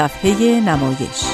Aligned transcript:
صفحه 0.00 0.60
نمایش. 0.60 1.24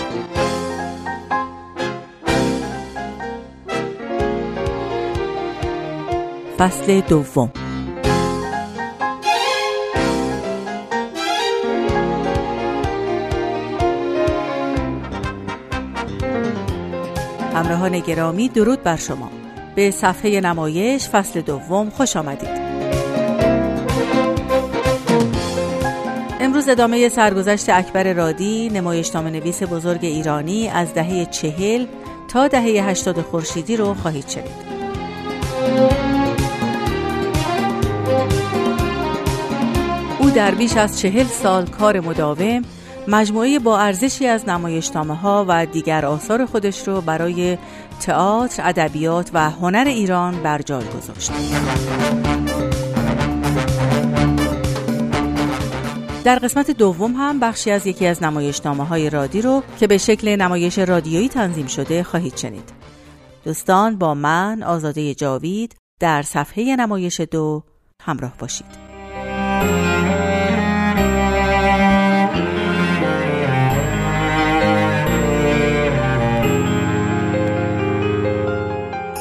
فصل 6.58 7.00
دوم. 7.00 7.52
همراهان 17.54 17.98
گرامی 17.98 18.48
درود 18.48 18.82
بر 18.82 18.96
شما. 18.96 19.30
به 19.74 19.90
صفحه 19.90 20.40
نمایش 20.40 21.08
فصل 21.08 21.40
دوم 21.40 21.90
خوش 21.90 22.16
آمدید. 22.16 22.65
امروز 26.66 26.78
ادامه 26.78 27.08
سرگذشت 27.08 27.68
اکبر 27.68 28.12
رادی 28.12 28.68
نمایشنامه 28.68 29.30
نویس 29.30 29.62
بزرگ 29.62 30.04
ایرانی 30.04 30.68
از 30.68 30.94
دهه 30.94 31.24
چهل 31.24 31.86
تا 32.28 32.48
دهه 32.48 32.62
هشتاد 32.62 33.20
خورشیدی 33.20 33.76
رو 33.76 33.94
خواهید 33.94 34.28
شنید 34.28 34.50
او 40.20 40.30
در 40.30 40.50
بیش 40.50 40.76
از 40.76 41.00
چهل 41.00 41.24
سال 41.24 41.66
کار 41.66 42.00
مداوم 42.00 42.62
مجموعه 43.08 43.58
با 43.58 43.78
ارزشی 43.78 44.26
از 44.26 44.48
نمایشنامه 44.48 45.14
ها 45.14 45.44
و 45.48 45.66
دیگر 45.66 46.06
آثار 46.06 46.46
خودش 46.46 46.88
رو 46.88 47.00
برای 47.00 47.58
تئاتر، 48.00 48.62
ادبیات 48.68 49.30
و 49.34 49.50
هنر 49.50 49.84
ایران 49.86 50.42
بر 50.42 50.62
جای 50.62 50.84
گذاشت. 50.84 51.32
در 56.26 56.38
قسمت 56.38 56.70
دوم 56.70 57.12
هم 57.12 57.40
بخشی 57.40 57.70
از 57.70 57.86
یکی 57.86 58.06
از 58.06 58.22
نمایشنامه 58.22 58.84
های 58.84 59.10
رادی 59.10 59.42
رو 59.42 59.62
که 59.80 59.86
به 59.86 59.98
شکل 59.98 60.36
نمایش 60.36 60.78
رادیویی 60.78 61.28
تنظیم 61.28 61.66
شده 61.66 62.02
خواهید 62.02 62.36
شنید. 62.36 62.72
دوستان 63.44 63.98
با 63.98 64.14
من 64.14 64.62
آزاده 64.62 65.14
جاوید 65.14 65.76
در 66.00 66.22
صفحه 66.22 66.76
نمایش 66.76 67.20
دو 67.20 67.62
همراه 68.02 68.32
باشید. 68.38 68.66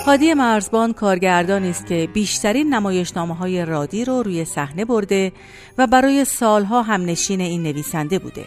هادی 0.06 0.34
مرزبان 0.34 0.94
کارگردانی 0.94 1.70
است 1.70 1.88
که 1.88 2.10
بیشترین 2.14 2.74
نمایشنامه 2.74 3.36
های 3.36 3.66
رادی 3.66 4.06
رو 4.06 4.24
روی 4.24 4.46
صحنه 4.46 4.86
برده 4.86 5.32
و 5.78 5.88
برای 5.88 6.26
سالها 6.26 6.82
همنشین 6.82 7.42
این 7.42 7.64
نویسنده 7.64 8.20
بوده. 8.20 8.46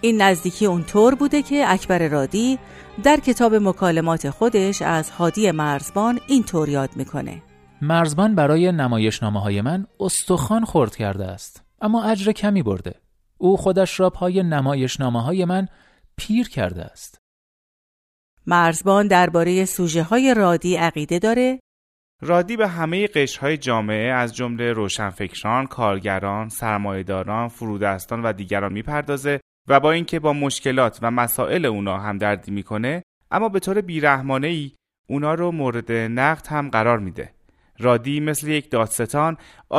این 0.00 0.22
نزدیکی 0.22 0.66
اونطور 0.66 1.14
بوده 1.14 1.42
که 1.42 1.64
اکبر 1.66 2.08
رادی 2.08 2.58
در 3.04 3.16
کتاب 3.16 3.54
مکالمات 3.54 4.30
خودش 4.30 4.82
از 4.82 5.10
هادی 5.10 5.50
مرزبان 5.50 6.20
اینطور 6.26 6.68
یاد 6.68 6.90
می‌کنه. 6.96 7.42
مرزبان 7.82 8.34
برای 8.34 8.72
نمایشنامه 8.72 9.40
های 9.40 9.60
من 9.60 9.86
استخوان 10.00 10.64
خورد 10.64 10.96
کرده 10.96 11.24
است 11.24 11.62
اما 11.80 12.04
اجر 12.04 12.32
کمی 12.32 12.62
برده. 12.62 12.94
او 13.38 13.56
خودش 13.56 14.00
را 14.00 14.10
پای 14.10 14.42
نمایشنامه 14.42 15.22
های 15.22 15.44
من 15.44 15.68
پیر 16.16 16.48
کرده 16.48 16.84
است. 16.84 17.25
مرزبان 18.48 19.06
درباره 19.06 19.64
سوژه 19.64 20.02
های 20.02 20.34
رادی 20.34 20.76
عقیده 20.76 21.18
داره 21.18 21.60
رادی 22.22 22.56
به 22.56 22.68
همه 22.68 23.08
های 23.40 23.56
جامعه 23.56 24.12
از 24.12 24.36
جمله 24.36 24.72
روشنفکران، 24.72 25.66
کارگران، 25.66 26.48
سرمایهداران، 26.48 27.48
فرودستان 27.48 28.22
و 28.22 28.32
دیگران 28.32 28.72
می‌پردازه 28.72 29.40
و 29.68 29.80
با 29.80 29.92
اینکه 29.92 30.20
با 30.20 30.32
مشکلات 30.32 30.98
و 31.02 31.10
مسائل 31.10 31.64
اونا 31.64 31.98
هم 31.98 32.18
دردی 32.18 32.52
می‌کنه 32.52 33.02
اما 33.30 33.48
به 33.48 33.60
طور 33.60 33.80
بیرحمانه 33.80 34.46
ای 34.46 34.72
اونا 35.08 35.34
رو 35.34 35.52
مورد 35.52 35.92
نقد 35.92 36.46
هم 36.46 36.70
قرار 36.70 36.98
میده. 36.98 37.30
رادی 37.78 38.20
مثل 38.20 38.48
یک 38.48 38.70
دادستان 38.70 39.36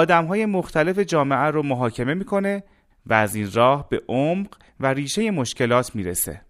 های 0.09 0.45
مختلف 0.45 0.99
جامعه 0.99 1.39
رو 1.39 1.63
محاکمه 1.63 2.13
می‌کنه 2.13 2.63
و 3.05 3.13
از 3.13 3.35
این 3.35 3.51
راه 3.53 3.89
به 3.89 4.01
عمق 4.07 4.47
و 4.79 4.93
ریشه 4.93 5.31
مشکلات 5.31 5.95
می‌رسه. 5.95 6.46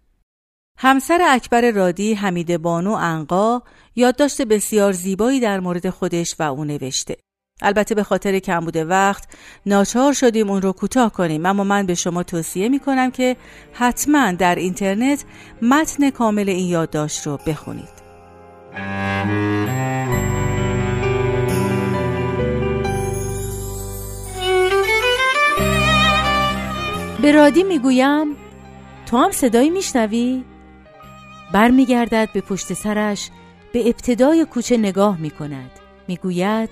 همسر 0.79 1.19
اکبر 1.29 1.71
رادی 1.71 2.13
حمید 2.13 2.57
بانو 2.57 2.91
انقا 2.91 3.61
یادداشت 3.95 4.41
بسیار 4.41 4.91
زیبایی 4.91 5.39
در 5.39 5.59
مورد 5.59 5.89
خودش 5.89 6.35
و 6.39 6.43
او 6.43 6.65
نوشته. 6.65 7.17
البته 7.61 7.95
به 7.95 8.03
خاطر 8.03 8.39
کمبود 8.39 8.75
وقت 8.75 9.23
ناچار 9.65 10.13
شدیم 10.13 10.49
اون 10.49 10.61
رو 10.61 10.71
کوتاه 10.71 11.11
کنیم 11.11 11.45
اما 11.45 11.63
من 11.63 11.85
به 11.85 11.95
شما 11.95 12.23
توصیه 12.23 12.69
می 12.69 12.79
کنم 12.79 13.11
که 13.11 13.35
حتما 13.73 14.31
در 14.31 14.55
اینترنت 14.55 15.25
متن 15.61 16.09
کامل 16.09 16.49
این 16.49 16.67
یادداشت 16.67 17.27
رو 17.27 17.39
بخونید. 17.47 17.97
به 27.21 27.31
رادی 27.31 27.63
می‌گویم 27.63 28.27
تو 29.05 29.17
هم 29.17 29.31
صدایی 29.31 29.69
میشنوی؟ 29.69 30.43
برمیگردد 31.53 32.29
به 32.33 32.41
پشت 32.41 32.73
سرش 32.73 33.29
به 33.73 33.87
ابتدای 33.87 34.45
کوچه 34.45 34.77
نگاه 34.77 35.17
می 35.17 35.29
کند 35.29 35.71
می 36.07 36.17
گوید 36.17 36.69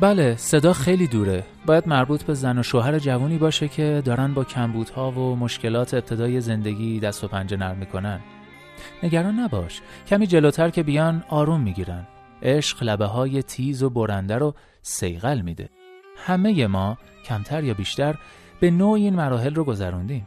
بله 0.00 0.36
صدا 0.36 0.72
خیلی 0.72 1.06
دوره. 1.06 1.44
باید 1.66 1.88
مربوط 1.88 2.22
به 2.22 2.34
زن 2.34 2.58
و 2.58 2.62
شوهر 2.62 2.98
جوانی 2.98 3.38
باشه 3.38 3.68
که 3.68 4.02
دارن 4.04 4.34
با 4.34 4.44
کمبودها 4.44 5.10
و 5.10 5.36
مشکلات 5.36 5.94
ابتدای 5.94 6.40
زندگی 6.40 7.00
دست 7.00 7.24
و 7.24 7.28
پنجه 7.28 7.56
نرم 7.56 7.76
می‌کنن. 7.76 8.20
نگران 9.02 9.34
نباش. 9.34 9.80
کمی 10.06 10.26
جلوتر 10.26 10.70
که 10.70 10.82
بیان 10.82 11.24
آروم 11.28 11.60
می‌گیرن. 11.60 12.06
عشق 12.42 12.82
لبه 12.82 13.06
های 13.06 13.42
تیز 13.42 13.82
و 13.82 13.90
برنده 13.90 14.38
رو 14.38 14.54
سیغل 14.82 15.40
میده. 15.40 15.68
همه 16.26 16.66
ما 16.66 16.98
کمتر 17.24 17.64
یا 17.64 17.74
بیشتر 17.74 18.14
به 18.60 18.70
نوع 18.70 18.92
این 18.92 19.14
مراحل 19.14 19.54
رو 19.54 19.64
گذروندیم. 19.64 20.24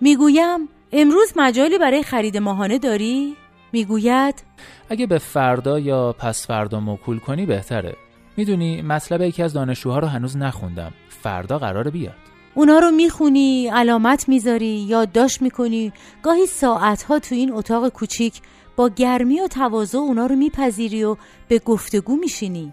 می‌گویم 0.00 0.68
امروز 0.96 1.32
مجالی 1.36 1.78
برای 1.78 2.02
خرید 2.02 2.36
ماهانه 2.36 2.78
داری؟ 2.78 3.36
می‌گوید. 3.72 4.44
اگه 4.88 5.06
به 5.06 5.18
فردا 5.18 5.78
یا 5.78 6.12
پس 6.18 6.46
فردا 6.46 6.80
موکول 6.80 7.18
کنی 7.18 7.46
بهتره. 7.46 7.96
می‌دونی 8.36 8.82
مطلب 8.82 9.22
یکی 9.22 9.42
از 9.42 9.52
دانشجوها 9.52 9.98
رو 9.98 10.06
هنوز 10.06 10.36
نخوندم. 10.36 10.92
فردا 11.08 11.58
قرار 11.58 11.90
بیاد. 11.90 12.14
اونا 12.54 12.78
رو 12.78 12.90
می‌خونی 12.90 13.68
علامت 13.68 14.28
می‌ذاری 14.28 14.66
یادداشت 14.66 15.42
می‌کنی. 15.42 15.92
گاهی 16.22 16.46
ساعتها 16.46 17.18
تو 17.18 17.34
این 17.34 17.52
اتاق 17.52 17.88
کوچیک 17.88 18.40
با 18.76 18.88
گرمی 18.88 19.40
و 19.40 19.48
تواضع 19.48 19.98
اونا 19.98 20.26
رو 20.26 20.36
میپذیری 20.36 21.04
و 21.04 21.16
به 21.48 21.58
گفتگو 21.58 22.16
میشینی. 22.16 22.72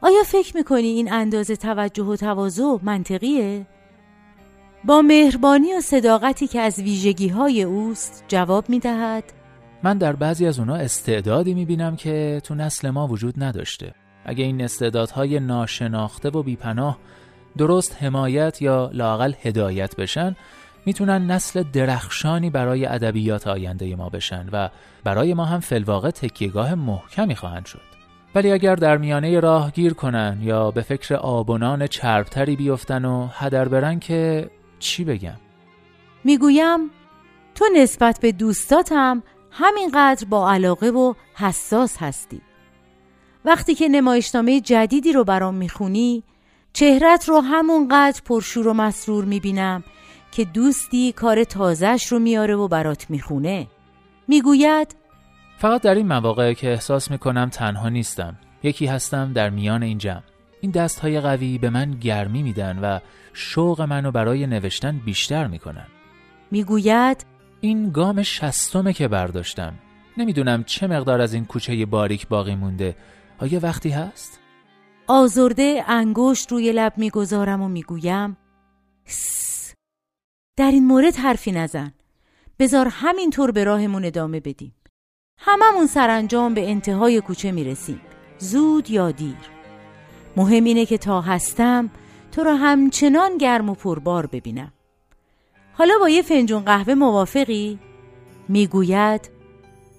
آیا 0.00 0.22
فکر 0.22 0.56
می‌کنی 0.56 0.88
این 0.88 1.12
اندازه 1.12 1.56
توجه 1.56 2.04
و 2.04 2.16
تواضع 2.16 2.76
منطقیه؟ 2.82 3.66
با 4.84 5.02
مهربانی 5.02 5.74
و 5.74 5.80
صداقتی 5.80 6.46
که 6.46 6.60
از 6.60 6.78
ویژگی 6.78 7.28
های 7.28 7.62
اوست 7.62 8.24
جواب 8.28 8.68
می 8.68 8.78
دهد 8.78 9.24
من 9.82 9.98
در 9.98 10.12
بعضی 10.12 10.46
از 10.46 10.58
اونا 10.58 10.74
استعدادی 10.74 11.54
می 11.54 11.64
بینم 11.64 11.96
که 11.96 12.40
تو 12.44 12.54
نسل 12.54 12.90
ما 12.90 13.06
وجود 13.06 13.34
نداشته. 13.42 13.94
اگه 14.24 14.44
این 14.44 14.62
استعدادهای 14.62 15.40
ناشناخته 15.40 16.28
و 16.28 16.42
بیپناه 16.42 16.98
درست 17.58 17.96
حمایت 18.00 18.62
یا 18.62 18.90
لاقل 18.92 19.32
هدایت 19.42 19.96
بشن 19.96 20.36
می‌تونن 20.86 21.26
نسل 21.26 21.62
درخشانی 21.72 22.50
برای 22.50 22.86
ادبیات 22.86 23.46
آینده 23.46 23.96
ما 23.96 24.08
بشن 24.08 24.48
و 24.52 24.68
برای 25.04 25.34
ما 25.34 25.44
هم 25.44 25.60
فلواقع 25.60 26.10
تکیهگاه 26.10 26.74
محکمی 26.74 27.36
خواهند 27.36 27.66
شد. 27.66 27.92
ولی 28.34 28.52
اگر 28.52 28.74
در 28.74 28.96
میانه 28.96 29.40
راه 29.40 29.70
گیر 29.70 29.94
کنن 29.94 30.38
یا 30.42 30.70
به 30.70 30.82
فکر 30.82 31.14
آبونان 31.14 31.86
چربتری 31.86 32.56
بیفتن 32.56 33.04
و 33.04 33.28
هدر 33.32 33.68
برن 33.68 33.98
که 33.98 34.50
چی 34.82 35.04
بگم؟ 35.04 35.36
می‌گویم 36.24 36.90
تو 37.54 37.64
نسبت 37.74 38.20
به 38.20 38.32
دوستاتم 38.32 39.22
همینقدر 39.50 40.26
با 40.28 40.52
علاقه 40.52 40.90
و 40.90 41.14
حساس 41.34 41.96
هستی. 41.96 42.40
وقتی 43.44 43.74
که 43.74 43.88
نمایشنامه 43.88 44.60
جدیدی 44.60 45.12
رو 45.12 45.24
برام 45.24 45.54
می‌خونی 45.54 46.22
چهرت 46.72 47.28
رو 47.28 47.40
همونقدر 47.40 48.20
پرشور 48.24 48.68
و 48.68 48.74
مسرور 48.74 49.24
می‌بینم 49.24 49.84
که 50.32 50.44
دوستی 50.44 51.12
کار 51.12 51.44
تازهش 51.44 52.06
رو 52.06 52.18
میاره 52.18 52.54
و 52.54 52.68
برات 52.68 53.10
می‌خونه. 53.10 53.66
می‌گوید 54.28 54.96
فقط 55.58 55.82
در 55.82 55.94
این 55.94 56.06
مواقع 56.06 56.52
که 56.52 56.70
احساس 56.70 57.10
می‌کنم 57.10 57.48
تنها 57.48 57.88
نیستم. 57.88 58.38
یکی 58.62 58.86
هستم 58.86 59.32
در 59.32 59.50
میان 59.50 59.82
این 59.82 59.98
جمع. 59.98 60.31
این 60.62 60.70
دست 60.70 61.00
های 61.00 61.20
قوی 61.20 61.58
به 61.58 61.70
من 61.70 61.90
گرمی 61.90 62.42
میدن 62.42 62.78
و 62.78 62.98
شوق 63.32 63.80
منو 63.80 64.10
برای 64.10 64.46
نوشتن 64.46 64.98
بیشتر 64.98 65.46
می‌کنن. 65.46 65.86
می‌گوید 66.50 67.26
این 67.60 67.90
گام 67.90 68.22
شستمه 68.22 68.92
که 68.92 69.08
برداشتم. 69.08 69.74
نمی‌دونم 70.16 70.64
چه 70.64 70.86
مقدار 70.86 71.20
از 71.20 71.34
این 71.34 71.44
کوچه 71.44 71.86
باریک 71.86 72.28
باقی 72.28 72.54
مونده. 72.54 72.96
آیا 73.38 73.60
وقتی 73.62 73.90
هست؟ 73.90 74.40
آزرده 75.06 75.84
انگشت 75.88 76.52
روی 76.52 76.72
لب 76.72 76.92
می‌گذارم 76.96 77.62
و 77.62 77.68
می‌گویم 77.68 78.36
در 80.56 80.70
این 80.70 80.86
مورد 80.86 81.16
حرفی 81.16 81.52
نزن. 81.52 81.92
بذار 82.58 82.88
همینطور 82.90 83.50
به 83.50 83.64
راهمون 83.64 84.04
ادامه 84.04 84.40
بدیم. 84.40 84.74
هممون 85.38 85.86
سرانجام 85.86 86.54
به 86.54 86.70
انتهای 86.70 87.20
کوچه 87.20 87.52
می‌رسیم. 87.52 88.00
زود 88.38 88.90
یا 88.90 89.10
دیر. 89.10 89.61
مهم 90.36 90.64
اینه 90.64 90.86
که 90.86 90.98
تا 90.98 91.20
هستم 91.20 91.90
تو 92.32 92.42
را 92.42 92.56
همچنان 92.56 93.38
گرم 93.38 93.70
و 93.70 93.74
پربار 93.74 94.26
ببینم. 94.26 94.72
حالا 95.72 95.94
با 96.00 96.08
یه 96.08 96.22
فنجون 96.22 96.64
قهوه 96.64 96.94
موافقی؟ 96.94 97.78
می‌گوید 98.48 99.30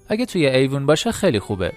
اگه 0.09 0.25
توی 0.25 0.47
ایوون 0.47 0.85
باشه 0.85 1.11
خیلی 1.11 1.39
خوبه. 1.39 1.73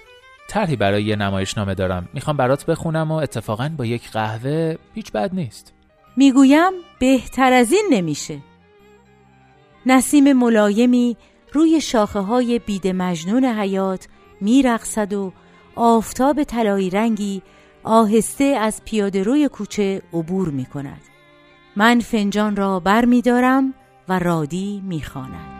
طرحی 0.49 0.75
برای 0.75 1.03
یه 1.03 1.15
نمایشنامه 1.15 1.75
دارم. 1.75 2.09
می‌خوام 2.13 2.37
برات 2.37 2.65
بخونم 2.65 3.11
و 3.11 3.15
اتفاقا 3.15 3.71
با 3.77 3.85
یک 3.85 4.11
قهوه 4.11 4.75
هیچ 4.93 5.11
بد 5.11 5.35
نیست. 5.35 5.73
می‌گویم 6.17 6.71
بهتر 6.99 7.53
از 7.53 7.71
این 7.71 7.85
نمیشه. 7.91 8.39
نسیم 9.85 10.33
ملایمی 10.33 11.17
روی 11.53 11.81
شاخه 11.81 12.19
های 12.19 12.59
بید 12.59 12.87
مجنون 12.87 13.45
حیات 13.45 14.07
میرقصد 14.41 15.13
و 15.13 15.33
آفتاب 15.75 16.43
طلایی 16.43 16.89
رنگی 16.89 17.41
آهسته 17.83 18.43
از 18.43 18.81
پیاده 18.85 19.23
روی 19.23 19.47
کوچه 19.47 20.01
عبور 20.13 20.49
می 20.49 20.65
کند. 20.65 21.01
من 21.75 21.99
فنجان 21.99 22.55
را 22.55 22.79
بر 22.79 23.05
می 23.05 23.21
دارم 23.21 23.73
و 24.09 24.19
رادی 24.19 24.83
می 24.85 25.01
خاند. 25.01 25.57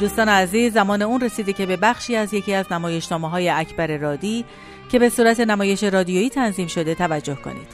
دوستان 0.00 0.28
عزیز 0.28 0.72
زمان 0.72 1.02
اون 1.02 1.20
رسیده 1.20 1.52
که 1.52 1.66
به 1.66 1.76
بخشی 1.76 2.16
از 2.16 2.34
یکی 2.34 2.54
از 2.54 2.72
نمایشنامه 2.72 3.30
های 3.30 3.48
اکبر 3.48 3.96
رادی 3.96 4.44
که 4.90 4.98
به 4.98 5.08
صورت 5.08 5.40
نمایش 5.40 5.84
رادیویی 5.84 6.30
تنظیم 6.30 6.66
شده 6.66 6.94
توجه 6.94 7.34
کنید 7.34 7.68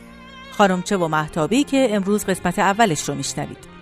خانمچه 0.50 0.96
و 0.96 1.08
محتابی 1.08 1.64
که 1.64 1.88
امروز 1.91 2.25
قسمت 2.25 2.58
اولش 2.58 3.08
رو 3.08 3.14
میشنوید 3.14 3.75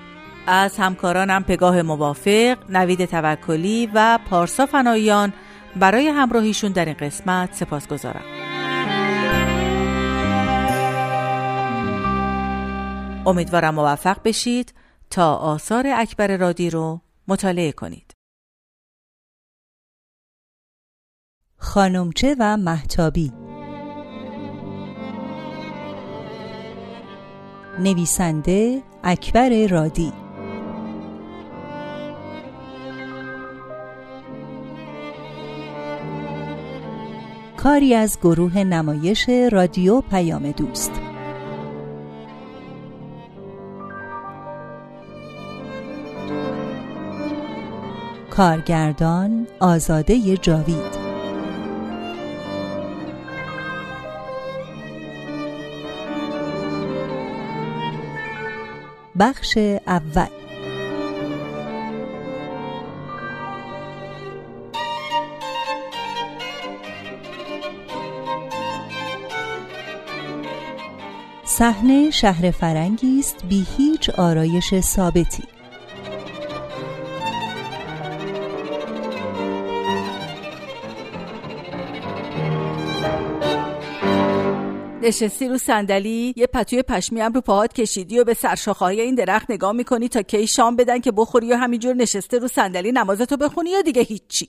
از 0.46 0.76
همکارانم 0.76 1.44
پگاه 1.44 1.82
موافق، 1.82 2.70
نوید 2.70 3.04
توکلی 3.04 3.90
و 3.94 4.18
پارسا 4.30 4.66
فنایان 4.66 5.32
برای 5.76 6.08
همراهیشون 6.08 6.72
در 6.72 6.84
این 6.84 6.94
قسمت 6.94 7.54
سپاس 7.54 7.88
گذارم. 7.88 8.24
امیدوارم 13.26 13.74
موفق 13.74 14.16
بشید 14.24 14.74
تا 15.10 15.34
آثار 15.34 15.86
اکبر 15.96 16.36
رادی 16.36 16.70
رو 16.70 17.00
مطالعه 17.28 17.72
کنید. 17.72 18.14
خانمچه 21.56 22.36
و 22.38 22.56
محتابی 22.56 23.32
نویسنده 27.78 28.82
اکبر 29.04 29.66
رادی 29.70 30.12
کاری 37.62 37.94
از 37.94 38.18
گروه 38.22 38.58
نمایش 38.58 39.28
رادیو 39.52 40.00
پیام 40.00 40.50
دوست. 40.50 40.90
کارگردان 48.30 49.46
آزاده 49.60 50.36
جاوید. 50.36 51.02
بخش 59.18 59.58
اول. 59.86 60.41
صحنه 71.62 72.10
شهر 72.10 72.50
فرنگی 72.50 73.18
است 73.18 73.44
بی 73.48 73.66
هیچ 73.76 74.10
آرایش 74.10 74.80
ثابتی. 74.80 75.42
نشستی 85.02 85.48
رو 85.48 85.58
صندلی 85.58 86.34
یه 86.36 86.46
پتوی 86.46 86.82
پشمی 86.82 87.20
هم 87.20 87.32
رو 87.32 87.40
پاهات 87.40 87.72
کشیدی 87.72 88.18
و 88.18 88.24
به 88.24 88.34
سرشاخه 88.34 88.84
این 88.84 89.14
درخت 89.14 89.50
نگاه 89.50 89.72
می‌کنی 89.72 90.08
تا 90.08 90.22
کی 90.22 90.46
شام 90.46 90.76
بدن 90.76 90.98
که 90.98 91.12
بخوری 91.12 91.52
و 91.52 91.56
همینجور 91.56 91.94
نشسته 91.94 92.38
رو 92.38 92.48
صندلی 92.48 92.92
نمازتو 92.92 93.36
بخونی 93.36 93.70
یا 93.70 93.82
دیگه 93.82 94.02
هیچی؟ 94.02 94.48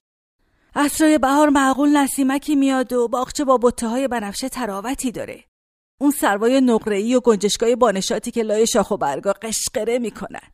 عصرای 0.75 1.17
بهار 1.17 1.49
معقول 1.49 1.97
نسیمکی 1.97 2.55
میاد 2.55 2.93
و 2.93 3.07
باغچه 3.07 3.45
با 3.45 3.59
بطه 3.61 3.87
های 3.87 4.07
بنفشه 4.07 4.49
تراوتی 4.49 5.11
داره. 5.11 5.52
اون 6.03 6.11
سروای 6.11 6.61
نقره‌ای 6.61 7.15
و 7.15 7.19
گنجشگاه 7.19 7.75
بانشاتی 7.75 8.31
که 8.31 8.43
لای 8.43 8.67
شاخ 8.67 8.91
و 8.91 8.97
برگا 8.97 9.33
قشقره 9.41 9.99
می‌کنن. 9.99 10.47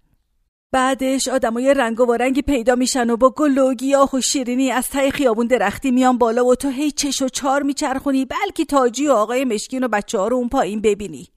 بعدش 0.71 1.27
آدمای 1.27 1.73
رنگ 1.73 1.99
و 1.99 2.13
رنگی 2.13 2.41
پیدا 2.41 2.75
میشن 2.75 3.09
و 3.09 3.17
با 3.17 3.29
گل 3.29 3.57
و 3.57 3.73
گیاه 3.73 4.15
و 4.15 4.21
شیرینی 4.21 4.71
از 4.71 4.87
ته 4.87 5.11
خیابون 5.11 5.47
درختی 5.47 5.91
میان 5.91 6.17
بالا 6.17 6.45
و 6.45 6.55
تو 6.55 6.69
هی 6.69 6.91
چش 6.91 7.21
و 7.21 7.29
چار 7.29 7.61
میچرخونی 7.61 8.25
بلکه 8.25 8.65
تاجی 8.65 9.07
و 9.07 9.11
آقای 9.11 9.45
مشکین 9.45 9.83
و 9.83 9.87
بچه 9.87 10.17
ها 10.17 10.27
رو 10.27 10.35
اون 10.37 10.49
پایین 10.49 10.81
ببینی. 10.81 11.27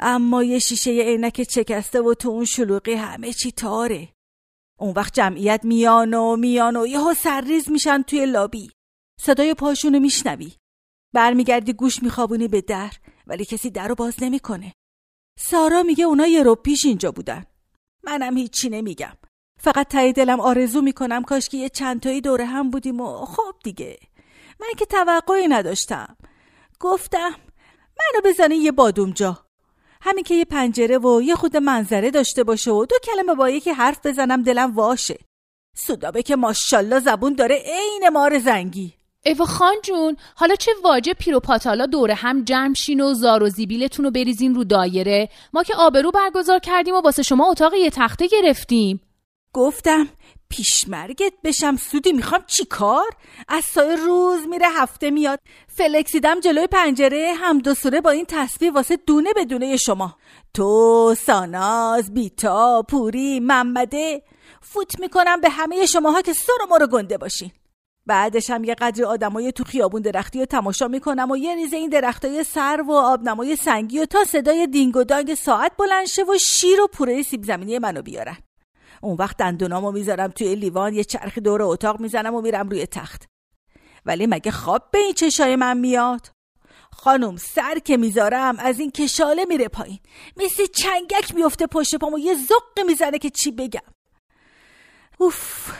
اما 0.00 0.42
یه 0.42 0.58
شیشه 0.58 0.90
عینک 0.90 1.40
چکسته 1.40 2.00
و 2.00 2.14
تو 2.14 2.28
اون 2.28 2.44
شلوغی 2.44 2.94
همه 2.94 3.32
چی 3.32 3.52
تاره. 3.52 4.08
اون 4.78 4.92
وقت 4.96 5.14
جمعیت 5.14 5.60
میان 5.64 6.14
و 6.14 6.36
میان 6.36 6.76
و 6.76 6.86
یهو 6.86 7.14
سرریز 7.14 7.70
میشن 7.70 8.02
توی 8.02 8.26
لابی. 8.26 8.70
صدای 9.20 9.54
پاشونو 9.54 10.00
میشنوی. 10.00 10.52
برمیگردی 11.14 11.72
گوش 11.72 12.02
میخوابونی 12.02 12.48
به 12.48 12.60
در. 12.60 12.90
ولی 13.32 13.44
کسی 13.44 13.70
در 13.70 13.88
رو 13.88 13.94
باز 13.94 14.14
نمی‌کنه. 14.22 14.72
سارا 15.38 15.82
میگه 15.82 16.04
اونا 16.04 16.26
یه 16.26 16.42
رو 16.42 16.54
پیش 16.54 16.86
اینجا 16.86 17.12
بودن. 17.12 17.44
منم 18.04 18.36
هیچی 18.36 18.68
نمیگم. 18.68 19.16
فقط 19.60 19.88
تایی 19.88 20.12
دلم 20.12 20.40
آرزو 20.40 20.82
می‌کنم 20.82 21.22
کاش 21.22 21.48
که 21.48 21.56
یه 21.56 21.68
چندتایی 21.68 22.20
دوره 22.20 22.44
هم 22.44 22.70
بودیم 22.70 23.00
و 23.00 23.24
خب 23.26 23.54
دیگه. 23.64 23.98
من 24.60 24.68
که 24.78 24.86
توقعی 24.86 25.48
نداشتم. 25.48 26.16
گفتم 26.80 27.34
منو 27.98 28.20
بزنی 28.24 28.56
یه 28.56 28.72
بادوم 28.72 29.10
جا. 29.10 29.46
همین 30.02 30.24
که 30.24 30.34
یه 30.34 30.44
پنجره 30.44 30.98
و 30.98 31.22
یه 31.22 31.34
خود 31.34 31.56
منظره 31.56 32.10
داشته 32.10 32.44
باشه 32.44 32.70
و 32.70 32.86
دو 32.86 32.96
کلمه 33.04 33.34
با 33.34 33.50
یکی 33.50 33.70
حرف 33.70 34.06
بزنم 34.06 34.42
دلم 34.42 34.74
واشه. 34.74 35.18
سودابه 35.76 36.22
که 36.22 36.36
ماشالله 36.36 37.00
زبون 37.00 37.34
داره 37.34 37.54
عین 37.54 38.08
مار 38.08 38.38
زنگی. 38.38 39.01
ایوا 39.24 39.44
خان 39.44 39.74
جون 39.82 40.16
حالا 40.34 40.54
چه 40.54 40.72
واجه 40.84 41.14
پیر 41.14 41.36
و 41.36 41.40
پاتالا 41.40 41.86
دوره 41.86 42.14
هم 42.14 42.44
جمشین 42.44 43.00
و 43.00 43.14
زار 43.14 43.42
و 43.42 43.48
زیبیلتون 43.48 44.04
رو 44.04 44.10
بریزین 44.10 44.54
رو 44.54 44.64
دایره؟ 44.64 45.28
ما 45.52 45.62
که 45.62 45.74
آبرو 45.76 46.10
برگزار 46.10 46.58
کردیم 46.58 46.94
و 46.94 47.00
واسه 47.00 47.22
شما 47.22 47.50
اتاق 47.50 47.74
یه 47.74 47.90
تخته 47.90 48.26
گرفتیم. 48.26 49.00
گفتم 49.52 50.08
پیشمرگت 50.48 51.32
بشم 51.44 51.76
سودی 51.76 52.12
می‌خوام 52.12 52.44
چی 52.46 52.64
کار؟ 52.64 53.10
از 53.48 53.64
سای 53.64 53.96
روز 53.96 54.46
میره 54.46 54.68
هفته 54.68 55.10
میاد. 55.10 55.38
فلکسیدم 55.68 56.40
جلوی 56.40 56.66
پنجره 56.66 57.34
هم 57.36 57.58
دو 57.58 57.74
سوره 57.74 58.00
با 58.00 58.10
این 58.10 58.24
تصویر 58.28 58.72
واسه 58.72 58.96
دونه 58.96 59.32
به 59.32 59.44
دونه 59.44 59.76
شما. 59.76 60.16
تو 60.54 61.14
ساناز 61.26 62.14
بیتا 62.14 62.82
پوری 62.82 63.40
محمده 63.40 64.22
فوت 64.60 65.00
می‌کنم 65.00 65.40
به 65.40 65.50
همه 65.50 65.86
شماها 65.86 66.22
که 66.22 66.32
سر 66.32 66.66
ما 66.68 66.76
رو 66.76 66.86
گنده 66.86 67.18
باشین. 67.18 67.50
بعدش 68.06 68.50
هم 68.50 68.64
یه 68.64 68.74
قدر 68.74 69.04
آدمای 69.04 69.52
تو 69.52 69.64
خیابون 69.64 70.02
درختی 70.02 70.38
رو 70.38 70.44
تماشا 70.44 70.88
می‌کنم 70.88 71.30
و 71.30 71.36
یه 71.36 71.54
ریزه 71.54 71.76
این 71.76 71.90
درختای 71.90 72.44
سر 72.44 72.84
و 72.88 72.92
آبنمای 72.92 73.56
سنگی 73.56 73.98
و 73.98 74.06
تا 74.06 74.24
صدای 74.24 74.66
دینگ 74.66 74.96
و 74.96 75.04
دانگ 75.04 75.34
ساعت 75.34 75.72
بلند 75.78 76.06
شه 76.06 76.22
و 76.22 76.38
شیر 76.38 76.80
و 76.80 76.86
پوره 76.86 77.22
سیب 77.22 77.44
زمینی 77.44 77.78
منو 77.78 78.02
بیارن. 78.02 78.36
اون 79.00 79.16
وقت 79.16 79.36
دندونامو 79.36 79.92
می‌ذارم 79.92 80.28
توی 80.28 80.54
لیوان 80.54 80.94
یه 80.94 81.04
چرخی 81.04 81.40
دور 81.40 81.62
اتاق 81.62 82.00
می‌زنم 82.00 82.34
و 82.34 82.40
میرم 82.40 82.68
روی 82.68 82.86
تخت. 82.86 83.28
ولی 84.06 84.26
مگه 84.26 84.50
خواب 84.50 84.90
به 84.90 84.98
این 84.98 85.12
چشای 85.12 85.56
من 85.56 85.78
میاد؟ 85.78 86.28
خانم 86.92 87.36
سر 87.36 87.78
که 87.78 87.96
می‌ذارم 87.96 88.56
از 88.58 88.80
این 88.80 88.90
کشاله 88.90 89.44
میره 89.44 89.68
پایین. 89.68 89.98
مثل 90.36 90.66
چنگک 90.66 91.34
میفته 91.34 91.66
پشت 91.66 91.94
پامو 91.94 92.18
یه 92.18 92.34
زق 92.34 92.86
می‌زنه 92.86 93.18
که 93.18 93.30
چی 93.30 93.50
بگم. 93.50 93.80
اوف 95.18 95.70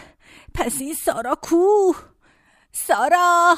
پس 0.54 0.80
این 0.80 0.94
سارا 0.94 1.34
کو؟ 1.34 1.92
سارا! 2.72 3.56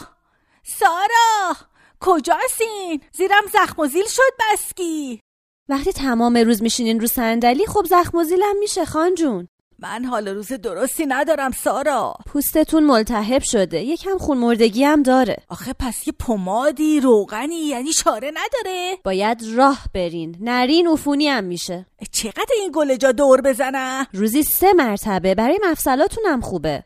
سارا! 0.62 1.56
کجاسین 2.00 3.00
زیرم 3.12 3.42
زخم 3.52 3.83
و 3.83 3.87
زیل 3.87 4.06
شد 4.09 4.33
بسکی! 4.40 5.21
وقتی 5.68 5.92
تمام 5.92 6.37
روز 6.37 6.62
میشینین 6.62 7.00
رو 7.00 7.06
صندلی 7.06 7.66
خب 7.66 7.85
زخم 7.85 8.18
و 8.18 8.25
زیلم 8.25 8.59
میشه 8.61 8.85
خان 8.85 9.14
جون. 9.14 9.49
من 9.78 10.04
حال 10.04 10.28
روز 10.28 10.52
درستی 10.52 11.06
ندارم 11.06 11.50
سارا. 11.50 12.14
پوستتون 12.26 12.85
ملتهب 12.85 13.42
شده. 13.42 13.83
یکم 13.83 14.18
خون 14.18 14.38
مردگی 14.38 14.85
هم 14.85 15.02
داره. 15.02 15.37
آخه 15.49 15.73
پس 15.73 16.06
یه 16.06 16.14
پمادی 16.18 17.00
روغنی 17.00 17.54
یعنی 17.54 17.92
چاره 17.92 18.33
نداره؟ 18.35 18.97
باید 19.04 19.42
راه 19.54 19.85
برین. 19.94 20.37
نرین 20.40 20.88
عفونی 20.88 21.28
هم 21.28 21.44
میشه. 21.44 21.87
چقدر 22.12 22.54
این 22.61 22.71
گلجا 22.75 23.12
دور 23.12 23.40
بزنم 23.40 24.06
روزی 24.12 24.42
سه 24.42 24.73
مرتبه. 24.73 25.35
برای 25.35 25.61
مفصلاتون 25.71 26.25
هم 26.26 26.40
خوبه 26.40 26.85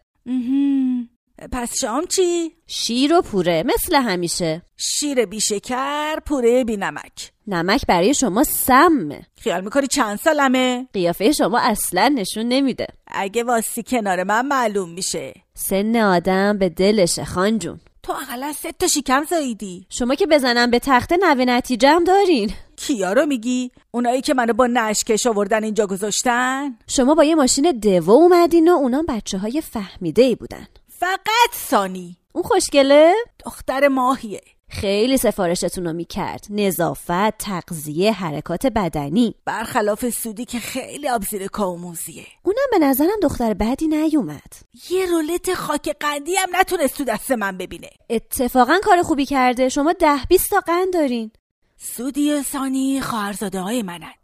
پس 1.52 1.78
شام 1.80 2.07
چی؟ 2.07 2.52
شیر 2.66 3.14
و 3.14 3.23
پوره 3.23 3.64
مثل 3.66 3.95
همیشه. 3.95 4.62
شیر 4.76 5.26
بی 5.26 5.40
شکر 5.40 6.21
پوره 6.26 6.64
بی 6.64 6.76
نمک. 6.76 7.30
نمک 7.47 7.87
برای 7.88 8.14
شما 8.14 8.45
سمه 8.45 9.26
خیال 9.40 9.64
می‌کنی 9.64 9.87
چند 9.87 10.18
سالمه؟ 10.18 10.87
قیافه 10.92 11.33
شما 11.33 11.59
اصلا 11.59 12.09
نشون 12.09 12.47
نمیده. 12.47 12.87
اگه 13.07 13.45
واسی 13.45 13.83
کنار 13.83 14.25
من 14.25 14.47
معلوم 14.47 14.90
میشه. 14.90 15.35
سن 15.54 15.97
آدم 15.97 16.59
به 16.59 16.68
دلشه 16.68 17.25
خانجون 17.25 17.80
تو 18.02 18.12
اقلا 18.12 18.52
سه 18.52 18.73
تا 18.73 18.87
شکم 18.87 19.25
زاییدی. 19.25 19.87
شما 19.88 20.14
که 20.14 20.26
بزنم 20.26 20.71
به 20.71 20.78
تخته 20.78 21.16
نوه 21.16 21.45
نتیجه 21.45 22.00
دارین. 22.07 22.50
کیا 22.76 23.12
رو 23.12 23.26
میگی؟ 23.26 23.71
اونایی 23.90 24.21
که 24.21 24.35
منو 24.35 24.52
با 24.52 24.66
نشکش 24.66 25.26
آوردن 25.26 25.64
اینجا 25.64 25.87
گذاشتن؟ 25.87 26.78
شما 26.87 27.14
با 27.14 27.25
یه 27.25 27.35
ماشین 27.35 27.71
دوو 27.71 28.11
اومدین 28.11 28.68
و 28.68 28.73
اونام 28.73 29.07
بچه 29.09 29.38
های 29.38 29.61
فهمیده 29.61 30.23
ای 30.23 30.35
بودن. 30.35 30.66
فقط 31.00 31.50
سانی 31.52 32.17
اون 32.33 32.45
خوشگله؟ 32.45 33.14
دختر 33.45 33.88
ماهیه. 33.88 34.40
خیلی 34.71 35.17
سفارشتون 35.17 35.87
رو 35.87 35.93
می‌کرد. 35.93 36.47
نظافت، 36.50 37.38
تغذیه، 37.38 38.12
حرکات 38.12 38.67
بدنی. 38.67 39.35
برخلاف 39.45 40.09
سودی 40.09 40.45
که 40.45 40.59
خیلی 40.59 41.09
آبزیر 41.09 41.47
کاموزیه 41.47 42.26
اونم 42.43 42.67
به 42.71 42.78
نظرم 42.78 43.21
دختر 43.23 43.55
بعدی 43.55 43.88
نیومد. 43.88 44.52
یه 44.90 45.07
رولت 45.07 45.55
خاک 45.55 45.97
قندی 46.00 46.37
هم 46.37 46.49
نتونست 46.57 46.97
تو 46.99 47.05
دست 47.05 47.31
من 47.31 47.59
ببینه. 47.59 47.90
اتفاقا 48.11 48.78
کار 48.83 49.02
خوبی 49.02 49.26
کرده. 49.26 49.69
شما 49.69 49.93
ده 49.93 50.19
بیست 50.28 50.50
تا 50.50 50.61
قند 50.61 50.93
دارین. 50.93 51.31
سودی 51.76 52.33
و 52.33 52.43
سانی 52.43 53.00
خواهرزاده 53.00 53.61
های 53.61 53.83
منن. 53.83 54.14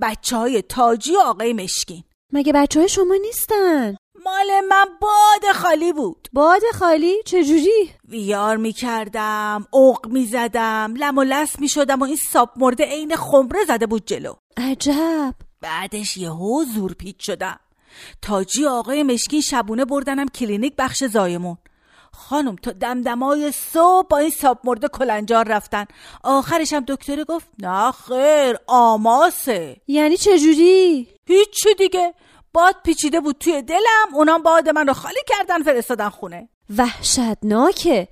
بچه 0.00 0.36
های 0.36 0.62
تاجی 0.62 1.16
و 1.16 1.20
آقای 1.20 1.52
مشکین. 1.52 2.04
مگه 2.32 2.52
بچه 2.52 2.80
های 2.80 2.88
شما 2.88 3.14
نیستن؟ 3.22 3.96
مال 4.14 4.60
من 4.68 4.84
باد 5.00 5.52
خالی 5.54 5.92
بود. 5.92 6.28
باد 6.32 6.62
خالی؟ 6.74 7.22
چجوری 7.24 7.90
ویار 8.08 8.56
می‌کردم 8.56 9.66
اوق 9.70 10.06
می‌زدم 10.06 10.94
لم 10.96 11.18
و 11.18 11.22
لس 11.22 11.58
می‌شدم 11.58 12.00
و 12.00 12.04
این 12.04 12.16
ساب 12.16 12.50
مرده 12.56 12.84
عین 12.84 13.16
خمره 13.16 13.64
زده 13.64 13.86
بود 13.86 14.06
جلو. 14.06 14.34
عجب. 14.56 15.34
بعدش 15.60 16.16
یهو 16.16 16.64
زور 16.74 16.92
پیچ 16.92 17.16
شدم. 17.26 17.60
تاجی 18.22 18.66
آقای 18.66 19.02
مشکین 19.02 19.40
شبونه 19.40 19.84
بردنم 19.84 20.28
کلینیک 20.28 20.74
بخش 20.78 21.04
زایمون. 21.04 21.56
خانم 22.12 22.56
تا 22.56 22.72
دمدمای 22.72 23.52
صبح 23.52 24.08
با 24.08 24.18
این 24.18 24.30
ساب 24.30 24.58
مرده 24.64 24.88
کلنجار 24.88 25.48
رفتن. 25.48 25.84
آخرش 26.24 26.72
هم 26.72 26.84
دکتر 26.88 27.24
گفت 27.24 27.48
نه 27.58 27.92
خیر 27.92 28.56
آماسه. 28.66 29.76
یعنی 29.86 30.16
چجوری 30.16 31.08
هیچی 31.26 31.74
دیگه. 31.78 32.14
باد 32.52 32.76
پیچیده 32.84 33.20
بود 33.20 33.36
توی 33.40 33.62
دلم 33.62 34.14
اونام 34.14 34.42
باد 34.42 34.68
من 34.68 34.86
رو 34.86 34.92
خالی 34.92 35.20
کردن 35.26 35.62
فرستادن 35.62 36.08
خونه. 36.08 36.48
وحشتناکه. 36.78 38.08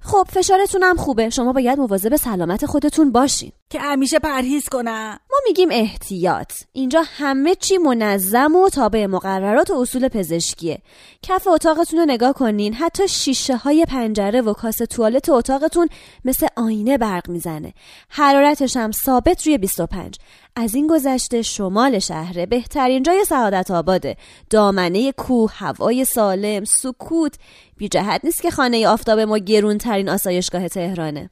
خب 0.00 0.26
فشارتون 0.32 0.96
خوبه. 0.96 1.30
شما 1.30 1.52
باید 1.52 1.78
مواظب 1.78 2.16
سلامت 2.16 2.66
خودتون 2.66 3.12
باشین. 3.12 3.52
که 3.70 3.80
همیشه 3.80 4.18
پرهیز 4.18 4.68
کنم. 4.68 5.18
ما 5.30 5.36
میگیم 5.46 5.68
احتیاط. 5.72 6.52
اینجا 6.72 7.02
همه 7.06 7.54
چی 7.54 7.78
منظم 7.78 8.56
و 8.56 8.68
تابع 8.68 9.06
مقررات 9.06 9.70
و 9.70 9.74
اصول 9.74 10.08
پزشکیه. 10.08 10.78
کف 11.22 11.48
اتاقتون 11.48 11.98
رو 11.98 12.04
نگاه 12.04 12.32
کنین. 12.32 12.74
حتی 12.74 13.08
شیشه 13.08 13.56
های 13.56 13.84
پنجره 13.84 14.40
و 14.40 14.52
کاسه 14.52 14.86
توالت 14.86 15.28
اتاقتون 15.28 15.88
مثل 16.24 16.46
آینه 16.56 16.98
برق 16.98 17.28
می‌زنه. 17.28 17.74
حرارتش 18.08 18.76
هم 18.76 18.92
ثابت 18.92 19.46
روی 19.46 19.58
25 19.58 20.18
از 20.58 20.74
این 20.74 20.86
گذشته 20.86 21.42
شمال 21.42 21.98
شهره 21.98 22.46
بهترین 22.46 23.02
جای 23.02 23.24
سعادت 23.24 23.70
آباده. 23.70 24.16
دامنه 24.50 25.12
کوه 25.12 25.52
هوای 25.54 26.04
سالم 26.04 26.64
سکوت. 26.64 27.34
بی 27.76 27.88
جهت 27.88 28.20
نیست 28.24 28.42
که 28.42 28.50
خانه 28.50 28.88
آفتاب 28.88 29.18
ما 29.18 29.38
گرون 29.38 29.78
ترین 29.78 30.08
آسایشگاه 30.08 30.68
تهرانه. 30.68 31.28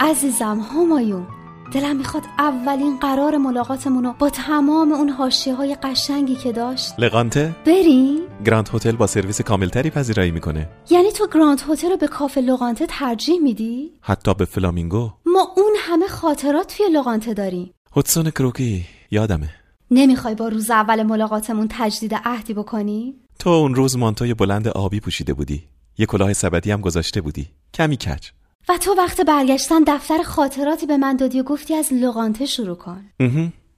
عزیزم 0.00 0.60
همایون. 0.60 1.35
دلم 1.72 1.96
می‌خواد 1.96 2.22
اولین 2.38 2.98
قرار 2.98 3.36
ملاقاتمونو 3.36 4.12
با 4.12 4.30
تمام 4.30 4.92
اون 4.92 5.08
حاشیه 5.08 5.54
های 5.54 5.76
قشنگی 5.82 6.34
که 6.34 6.52
داشت 6.52 6.94
لقانته 6.98 7.56
بریم؟ 7.66 8.20
گراند 8.44 8.70
هتل 8.72 8.96
با 8.96 9.06
سرویس 9.06 9.40
کاملتری 9.40 9.90
پذیرایی 9.90 10.30
می‌کنه. 10.30 10.68
یعنی 10.90 11.12
تو 11.12 11.26
گراند 11.34 11.62
هتل 11.68 11.90
رو 11.90 11.96
به 11.96 12.08
کافه 12.08 12.40
لقانته 12.40 12.86
ترجیح 12.88 13.40
میدی؟ 13.40 13.90
حتی 14.00 14.34
به 14.34 14.44
فلامینگو. 14.44 15.10
ما 15.26 15.48
اون 15.56 15.72
همه 15.78 16.08
خاطرات 16.08 16.76
توی 16.76 16.86
لقانته 16.92 17.34
داریم. 17.34 17.70
هدسون 17.96 18.30
کروکی 18.30 18.84
یادمه. 19.10 19.50
نمی‌خوای 19.90 20.34
با 20.34 20.48
روز 20.48 20.70
اول 20.70 21.02
ملاقاتمون 21.02 21.66
تجدید 21.70 22.14
عهدی 22.14 22.54
بکنی؟ 22.54 23.14
تو 23.38 23.50
اون 23.50 23.74
روز 23.74 23.96
مانتوی 23.96 24.34
بلند 24.34 24.68
آبی 24.68 25.00
پوشیده 25.00 25.34
بودی. 25.34 25.62
یه 25.98 26.06
کلاه 26.06 26.32
سبدی 26.32 26.70
هم 26.70 26.80
گذاشته 26.80 27.20
بودی. 27.20 27.48
کمی 27.74 27.96
کج. 27.96 28.28
و 28.68 28.78
تو 28.78 28.94
وقت 28.98 29.20
برگشتن 29.20 29.84
دفتر 29.86 30.22
خاطراتی 30.22 30.86
به 30.86 30.96
من 30.96 31.16
دادی 31.16 31.40
و 31.40 31.42
گفتی 31.42 31.74
از 31.74 31.92
لقانته 31.92 32.46
شروع 32.46 32.76
کن. 32.76 33.04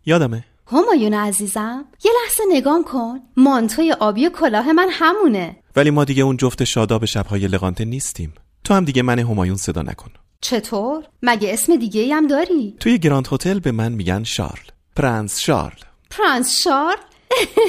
یادمه. 0.06 0.44
همایون 0.66 1.14
عزیزم 1.14 1.84
یه 2.04 2.10
لحظه 2.22 2.42
نگام 2.52 2.84
کن. 2.84 3.20
مانتوی 3.36 3.92
آبی 3.92 4.26
و 4.26 4.30
کلاه 4.30 4.72
من 4.72 4.88
همونه. 4.92 5.56
ولی 5.76 5.90
ما 5.90 6.04
دیگه 6.04 6.22
اون 6.22 6.36
جفت 6.36 6.64
شاداب 6.64 7.04
شبهای 7.04 7.48
لقانته 7.48 7.84
نیستیم. 7.84 8.32
تو 8.64 8.74
هم 8.74 8.84
دیگه 8.84 9.02
من 9.02 9.18
همایون 9.18 9.56
صدا 9.56 9.82
نکن. 9.82 10.10
چطور؟ 10.40 11.04
مگه 11.22 11.52
اسم 11.52 11.76
دیگه 11.76 12.14
هم 12.14 12.26
داری؟ 12.26 12.76
توی 12.80 12.98
گراند 12.98 13.28
هتل 13.32 13.58
به 13.58 13.72
من 13.72 13.92
میگن 13.92 14.24
شارل. 14.24 14.68
پرنس 14.96 15.38
شارل. 15.38 15.78
پرنس 16.10 16.60
شارل؟ 16.60 16.96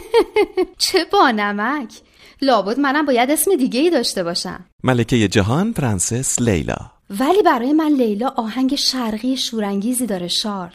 چه 0.78 1.06
با 1.12 1.32
نمک. 1.32 1.94
لابد 2.42 2.80
منم 2.80 3.06
باید 3.06 3.32
اسم 3.32 3.56
دیگه 3.56 3.80
ای 3.80 3.90
داشته 3.90 4.24
باشم. 4.24 4.66
ملکه 4.84 5.28
جهان 5.28 5.74
پرنسس 5.74 6.42
لیلا. 6.42 6.99
ولی 7.10 7.42
برای 7.42 7.74
من 7.74 7.92
لیلا 7.92 8.28
آهنگ 8.28 8.76
شرقی 8.76 9.38
شورانگیزی 9.38 10.06
داره 10.06 10.28
شارل. 10.28 10.74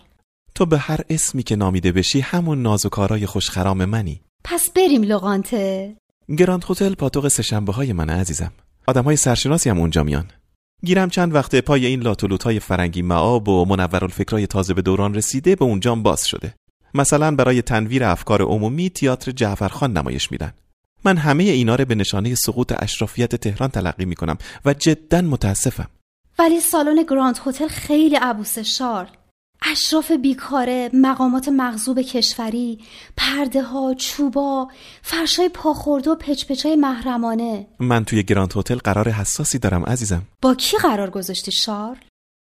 تو 0.55 0.67
به 0.67 0.79
هر 0.79 1.01
اسمی 1.11 1.43
که 1.43 1.57
نامیده 1.57 1.93
بشی 1.93 2.21
همون 2.21 2.63
نازک 2.63 2.87
آرای 2.87 3.27
خوشخرام 3.27 3.85
منی. 3.85 4.21
پس 4.45 4.71
بریم 4.71 5.03
لقانته. 5.03 5.97
گراند 6.39 6.65
هتل 6.69 6.95
پاتوق 6.95 7.29
سهشنبه 7.29 7.73
های 7.73 7.93
من 7.93 8.11
عزیزم. 8.11 8.53
آدم 8.87 9.05
های 9.05 9.17
سرشناسی 9.17 9.71
هم 9.71 9.79
اونجا 9.79 10.03
میان. 10.05 10.31
گیرم 10.85 11.11
چند 11.11 11.35
وقته 11.35 11.61
پای 11.61 11.87
این 11.87 12.01
لاتولوت 12.01 12.43
های 12.43 12.61
فرنگی 12.61 13.03
مآب 13.03 13.49
و 13.49 13.65
منورالفکرای 13.65 14.47
تازه 14.47 14.75
به 14.75 14.83
دوران 14.83 15.15
رسیده 15.15 15.57
به 15.57 15.65
اونجا 15.65 15.95
باز 15.95 16.27
شده. 16.27 16.55
مثلا 16.95 17.37
برای 17.37 17.63
تنویر 17.63 18.05
افکار 18.05 18.43
عمومی 18.43 18.91
تئاتر 18.91 19.31
جعفرخان 19.33 19.93
نمایش 19.93 20.33
میدن. 20.33 20.53
من 21.05 21.17
همه 21.17 21.43
اینا 21.43 21.75
رو 21.75 21.85
به 21.85 21.95
نشانه 21.95 22.35
سقوط 22.35 22.73
اشرافیت 22.79 23.37
تهران 23.37 23.71
تلقی 23.71 24.05
می‌کنم 24.05 24.39
و 24.65 24.75
جدا 24.75 25.21
متاسفم. 25.21 25.89
ولی 26.39 26.61
سالن 26.61 27.03
گراند 27.03 27.39
هتل 27.47 27.69
خیلی 27.69 28.17
عبوس 28.17 28.59
شارل 28.59 29.09
اشراف 29.67 30.13
بیکاره 30.13 30.91
مقامات 30.93 31.49
مغضوب 31.49 32.01
کشوری 32.01 32.79
پرده 33.17 33.63
ها 33.63 33.95
چوبا 33.95 34.69
فرشای 35.03 35.49
پاخورده 35.49 36.11
و 36.11 36.15
پچپچای 36.15 36.77
محرمانه. 36.77 37.67
من 37.79 38.05
توی 38.05 38.23
گراند 38.23 38.53
هتل 38.57 38.77
قرار 38.77 39.09
حساسی 39.09 39.59
دارم 39.59 39.85
عزیزم. 39.85 40.23
با 40.43 40.55
کی 40.55 40.77
قرار 40.77 41.11
گذاشتی 41.11 41.53
شارل 41.53 41.99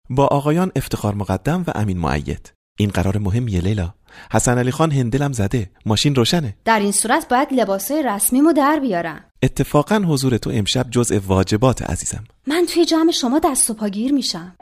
با 0.09 0.27
آقایان 0.27 0.71
افتخار 0.75 1.15
مقدم 1.15 1.63
و 1.67 1.71
امین 1.75 1.97
معید 1.97 2.53
این 2.79 2.89
قرار 2.89 3.17
مهمیه 3.17 3.61
لیلا. 3.61 3.93
حسن 4.31 4.57
علی 4.57 4.71
خان 4.71 4.91
هندلم 4.91 5.31
زده. 5.31 5.69
ماشین 5.85 6.15
روشنه. 6.15 6.55
در 6.65 6.79
این 6.79 6.91
صورت 6.91 7.27
باید 7.29 7.53
لباسای 7.53 8.03
رسمیمو 8.03 8.53
در 8.53 8.79
بیارم. 8.79 9.23
اتفاقا 9.43 9.95
حضور 9.95 10.37
تو 10.37 10.49
امشب 10.53 10.89
جزء 10.89 11.19
واجبات 11.27 11.81
عزیزم. 11.81 12.23
من 12.47 12.65
توی 12.73 12.85
جمع 12.85 13.11
شما 13.11 13.39
دست 13.39 13.69
و 13.69 13.73
پاگیر 13.73 14.13
میشم. 14.13 14.55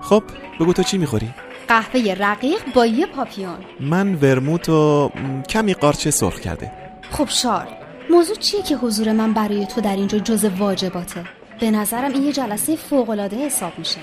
خب 0.00 0.22
بگو 0.60 0.72
تو 0.72 0.82
چی 0.82 0.98
می‌خوری؟ 0.98 1.34
قهوه 1.68 2.16
رقیق 2.18 2.74
با 2.74 2.86
یه 2.86 3.06
پاپیون. 3.06 3.56
من 3.80 4.14
ورموت 4.14 4.68
و 4.68 5.10
کمی 5.48 5.74
قارچه 5.74 6.10
سرخ 6.10 6.40
کرده. 6.40 6.72
خب 7.10 7.28
شار 7.28 7.68
موضوع 8.10 8.36
چیه 8.36 8.62
که 8.62 8.76
حضور 8.76 9.12
من 9.12 9.32
برای 9.32 9.66
تو 9.66 9.80
در 9.80 9.96
اینجا 9.96 10.18
جز 10.18 10.44
واجباته؟ 10.44 11.24
به 11.60 11.70
نظرم 11.70 12.12
این 12.12 12.22
یه 12.22 12.32
جلسه 12.32 12.76
فوقالعاده 12.76 13.36
حساب 13.46 13.72
میشه. 13.78 13.98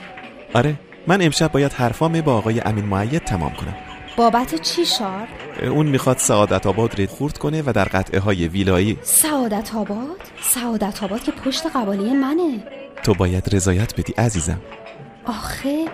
آره 0.53 0.75
من 1.07 1.21
امشب 1.21 1.51
باید 1.51 1.73
حرفامه 1.73 2.21
با 2.21 2.33
آقای 2.37 2.59
امین 2.59 2.85
معید 2.85 3.23
تمام 3.23 3.53
کنم. 3.53 3.75
بابت 4.17 4.61
چی 4.61 4.85
شار؟ 4.85 5.27
اون 5.63 5.85
می‌خواد 5.85 6.17
سعادت 6.17 6.67
آباد 6.67 6.99
رو 6.99 7.07
خورد 7.07 7.37
کنه 7.37 7.63
و 7.65 7.71
در 7.75 7.83
قطعه 7.85 8.19
های 8.19 8.47
ویلایی. 8.47 8.97
سعادت 9.01 9.75
آباد؟ 9.75 10.21
سعادت 10.41 11.03
آباد 11.03 11.23
که 11.23 11.31
پشت 11.31 11.63
قباله 11.75 12.13
منه. 12.13 12.63
تو 13.03 13.13
باید 13.13 13.55
رضایت 13.55 13.93
بدی 13.99 14.13
عزیزم. 14.13 14.61
آخه 15.25 15.85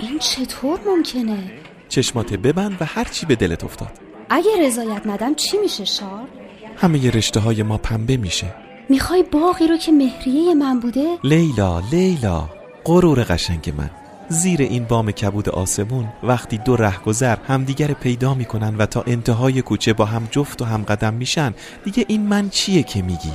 این 0.00 0.18
چطور 0.18 0.80
ممکنه؟ 0.86 1.50
چشمات 1.88 2.34
ببند 2.34 2.76
و 2.80 2.84
هرچی 2.84 3.26
به 3.26 3.36
دلت 3.36 3.64
افتاد 3.64 3.90
اگه 4.30 4.50
رضایت 4.66 5.06
ندم 5.06 5.34
چی 5.34 5.58
میشه 5.58 5.84
شار؟ 5.84 6.28
همه 6.76 7.10
رشته 7.10 7.40
های 7.40 7.62
ما 7.62 7.78
پنبه 7.78 8.16
میشه 8.16 8.54
می‌خوای 8.88 9.22
باقی 9.22 9.66
رو 9.66 9.76
که 9.76 9.92
مهریه 9.92 10.54
من 10.54 10.80
بوده؟ 10.80 11.18
لیلا 11.24 11.80
لیلا 11.92 12.48
غرور 12.84 13.26
قشنگ 13.28 13.74
من 13.78 13.90
زیر 14.28 14.62
این 14.62 14.84
بام 14.84 15.10
کبود 15.10 15.48
آسمون 15.48 16.08
وقتی 16.22 16.58
دو 16.58 16.76
رهگذر 16.76 17.36
همدیگر 17.48 17.92
پیدا 17.92 18.34
می‌کنن 18.34 18.76
و 18.76 18.86
تا 18.86 19.04
انتهای 19.06 19.62
کوچه 19.62 19.92
با 19.92 20.04
هم 20.04 20.28
جفت 20.30 20.62
و 20.62 20.64
هم 20.64 20.82
قدم 20.82 21.14
میشن 21.14 21.54
دیگه 21.84 22.04
این 22.08 22.22
من 22.22 22.50
چیه 22.50 22.82
که 22.82 23.02
میگی 23.02 23.32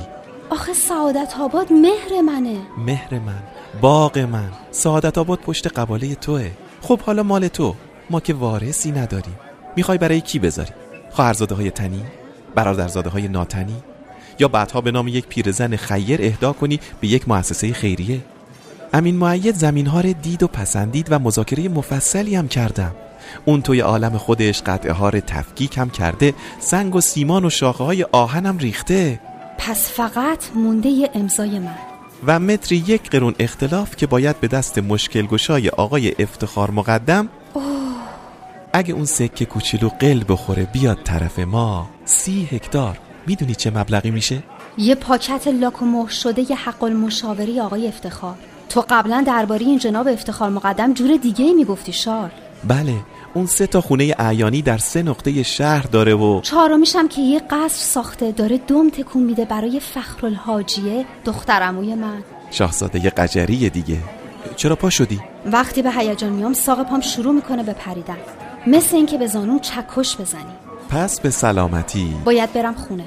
آخه 0.50 0.72
سعادت 0.72 1.34
آباد 1.40 1.72
مهر 1.72 2.20
منه 2.20 2.56
مهر 2.78 3.18
من 3.18 3.42
باغ 3.80 4.18
من 4.18 4.50
سعادت 4.70 5.18
آباد 5.18 5.38
پشت 5.38 5.66
قباله 5.66 6.14
توه. 6.14 6.50
خب 6.80 7.00
حالا 7.00 7.22
مال 7.22 7.48
تو 7.48 7.74
ما 8.10 8.20
که 8.20 8.34
وارثی 8.34 8.92
نداریم. 8.92 9.38
می‌خوای 9.76 9.98
برای 9.98 10.20
کی 10.20 10.38
بذاری؟ 10.38 10.72
خواهرزاده 11.10 11.54
های 11.54 11.70
تنی؟ 11.70 12.02
برادرزاده 12.54 13.10
های 13.10 13.28
ناتنی؟ 13.28 13.76
یا 14.38 14.48
بعدها 14.48 14.80
به 14.80 14.90
نام 14.90 15.08
یک 15.08 15.26
پیرزن 15.26 15.76
خیر 15.76 16.22
اهدا 16.22 16.52
کنی 16.52 16.80
به 17.00 17.08
یک 17.08 17.28
مؤسسه 17.28 17.72
خیریه؟ 17.72 18.20
امین 18.92 19.16
معید 19.16 19.54
زمین 19.54 19.86
ها 19.86 20.02
دید 20.02 20.42
و 20.42 20.46
پسندید 20.46 21.06
و 21.10 21.18
مذاکره 21.18 21.68
مفصلی 21.68 22.34
هم 22.34 22.48
کردم. 22.48 22.92
اون 23.44 23.62
توی 23.62 23.80
عالم 23.80 24.18
خودش 24.18 24.62
قطعه 24.62 24.92
ها 24.92 25.10
تفکیک 25.10 25.78
هم 25.78 25.90
کرده 25.90 26.34
سنگ 26.58 26.94
و 26.94 27.00
سیمان 27.00 27.44
و 27.44 27.50
شاخه 27.50 27.84
های 27.84 28.02
آهنم 28.12 28.58
ریخته. 28.58 29.20
پس 29.58 29.90
فقط 29.90 30.44
مونده 30.54 31.10
امضای 31.14 31.58
من. 31.58 31.93
و 32.26 32.38
متری 32.38 32.84
یک 32.86 33.10
قرون 33.10 33.34
اختلاف 33.38 33.96
که 33.96 34.06
باید 34.06 34.40
به 34.40 34.48
دست 34.48 34.78
مشکل 34.78 35.26
گشای 35.26 35.68
آقای 35.68 36.14
افتخار 36.18 36.70
مقدم 36.70 37.28
اگه 38.72 38.94
اون 38.94 39.04
سکه 39.04 39.44
کوچولو 39.44 39.88
قل 39.88 40.24
بخوره 40.28 40.64
بیاد 40.72 40.98
طرف 41.04 41.38
ما. 41.38 41.90
سی 42.04 42.48
هکتار. 42.52 42.98
می‌دونی 43.26 43.54
چه 43.54 43.70
مبلغی 43.70 44.10
میشه؟ 44.10 44.42
یه 44.78 44.94
پاکت 44.94 45.48
لاک 45.48 45.82
و 45.82 45.84
مهر 45.84 46.10
شده 46.10 46.50
یه 46.50 46.56
حق 46.56 46.82
المشاوری 46.82 47.60
آقای 47.60 47.88
افتخار. 47.88 48.34
تو 48.68 48.84
قبلا 48.90 49.24
درباره 49.26 49.66
این 49.66 49.78
جناب 49.78 50.08
افتخار 50.08 50.50
مقدم 50.50 50.94
جور 50.94 51.16
دیگه 51.16 51.52
می‌گفتی 51.52 51.92
شار. 51.92 52.30
بله 52.68 52.94
اون 53.34 53.46
سه 53.46 53.66
تا 53.66 53.80
خونه 53.80 54.14
اعیانی 54.18 54.62
در 54.62 54.78
سه 54.78 55.02
نقطه 55.02 55.42
شهر 55.42 55.82
داره 55.82 56.14
و 56.14 56.40
چهارمیشم 56.40 57.08
که 57.08 57.22
یه 57.22 57.38
قصر 57.50 57.84
ساخته 57.84 58.32
داره 58.32 58.58
دوم 58.58 58.90
تکون 58.90 59.22
میده 59.22 59.44
برای 59.44 59.80
فخر 59.80 60.26
الحاجیه 60.26 61.04
دخترموی 61.24 61.94
من. 61.94 62.22
شاهزاده 62.50 63.10
قجری 63.10 63.70
دیگه. 63.70 63.98
چرا 64.56 64.76
پا 64.76 64.90
شدی؟ 64.90 65.20
وقتی 65.52 65.82
به 65.82 65.92
هیجان 65.92 66.32
میام 66.32 66.52
ساق 66.52 66.82
پام 66.82 67.00
شروع 67.00 67.34
می‌کنه 67.34 67.62
به 67.62 67.72
پریدن. 67.72 68.16
مثل 68.66 68.96
اینکه 68.96 69.18
به 69.18 69.26
زانون 69.26 69.58
چکش 69.58 70.16
بزنی. 70.16 70.54
پس 70.88 71.20
به 71.20 71.30
سلامتی. 71.30 72.16
باید 72.24 72.52
برم 72.52 72.74
خونه. 72.74 73.04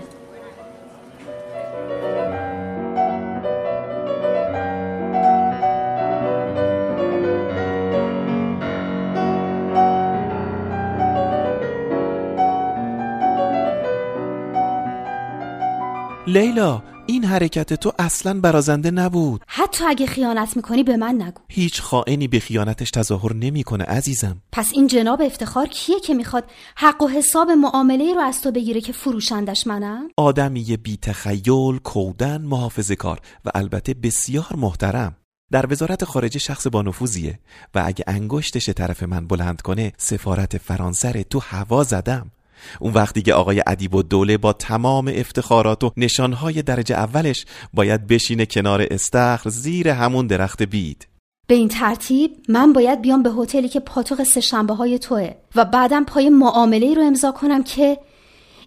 لیلا 16.37 16.83
این 17.05 17.25
حرکت 17.25 17.73
تو 17.73 17.91
اصلا 17.99 18.39
برازنده 18.39 18.91
نبود. 18.91 19.41
حتی 19.47 19.85
اگه 19.85 20.05
خیانت 20.05 20.55
می‌کنی 20.55 20.83
به 20.83 20.97
من 20.97 21.21
نگو. 21.21 21.41
هیچ 21.49 21.81
خائنی 21.81 22.27
به 22.27 22.39
خیانتش 22.39 22.91
تظاهر 22.91 23.33
نمی‌کنه 23.33 23.83
عزیزم. 23.83 24.41
پس 24.51 24.71
این 24.73 24.87
جناب 24.87 25.21
افتخار 25.21 25.67
کیه 25.67 25.99
که 25.99 26.13
می‌خواد 26.13 26.43
حق 26.75 27.01
و 27.01 27.07
حساب 27.07 27.51
معامله 27.51 28.13
رو 28.13 28.21
از 28.21 28.41
تو 28.41 28.51
بگیره 28.51 28.81
که 28.81 28.93
فروشندش 28.93 29.67
منم؟ 29.67 30.07
آدمی 30.17 30.77
بی 30.77 30.97
تخیل 30.97 31.77
کودن 31.77 32.41
محافظه 32.41 32.95
کار 32.95 33.19
و 33.45 33.49
البته 33.55 33.93
بسیار 33.93 34.55
محترم. 34.57 35.15
در 35.51 35.71
وزارت 35.71 36.05
خارجه 36.05 36.39
شخص 36.39 36.67
با 36.67 36.81
نفوذیه 36.81 37.39
و 37.75 37.83
اگه 37.85 38.03
انگشتش 38.07 38.69
طرف 38.69 39.03
من 39.03 39.27
بلند 39.27 39.61
کنه 39.61 39.93
سفارت 39.97 40.57
فرانسه 40.57 41.23
تو 41.23 41.39
هوا 41.39 41.83
زدم. 41.83 42.31
اون 42.79 42.93
وقتی 42.93 43.21
که 43.21 43.33
آقای 43.33 43.63
ادیب 43.67 43.95
و 43.95 44.03
دوله 44.03 44.37
با 44.37 44.53
تمام 44.53 45.11
افتخارات 45.15 45.83
و 45.83 45.91
نشانهای 45.97 46.61
درجه 46.61 46.95
اولش 46.95 47.45
باید 47.73 48.07
بشینه 48.07 48.45
کنار 48.45 48.87
استخر 48.91 49.49
زیر 49.49 49.89
همون 49.89 50.27
درخت 50.27 50.63
بید 50.63 51.07
به 51.47 51.55
این 51.55 51.67
ترتیب 51.67 52.31
من 52.49 52.73
باید 52.73 53.01
بیام 53.01 53.23
به 53.23 53.31
هتلی 53.31 53.69
که 53.69 53.79
پاتوق 53.79 54.23
سه 54.23 54.41
شنبه 54.41 54.73
های 54.73 54.99
توه 54.99 55.31
و 55.55 55.65
بعدم 55.65 56.05
پای 56.05 56.29
معامله 56.29 56.93
رو 56.93 57.01
امضا 57.01 57.31
کنم 57.31 57.63
که 57.63 57.99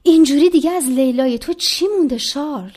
اینجوری 0.02 0.50
دیگه 0.50 0.70
از 0.70 0.84
لیلای 0.84 1.38
تو 1.38 1.52
چی 1.52 1.86
مونده 1.98 2.18
شارل؟ 2.18 2.70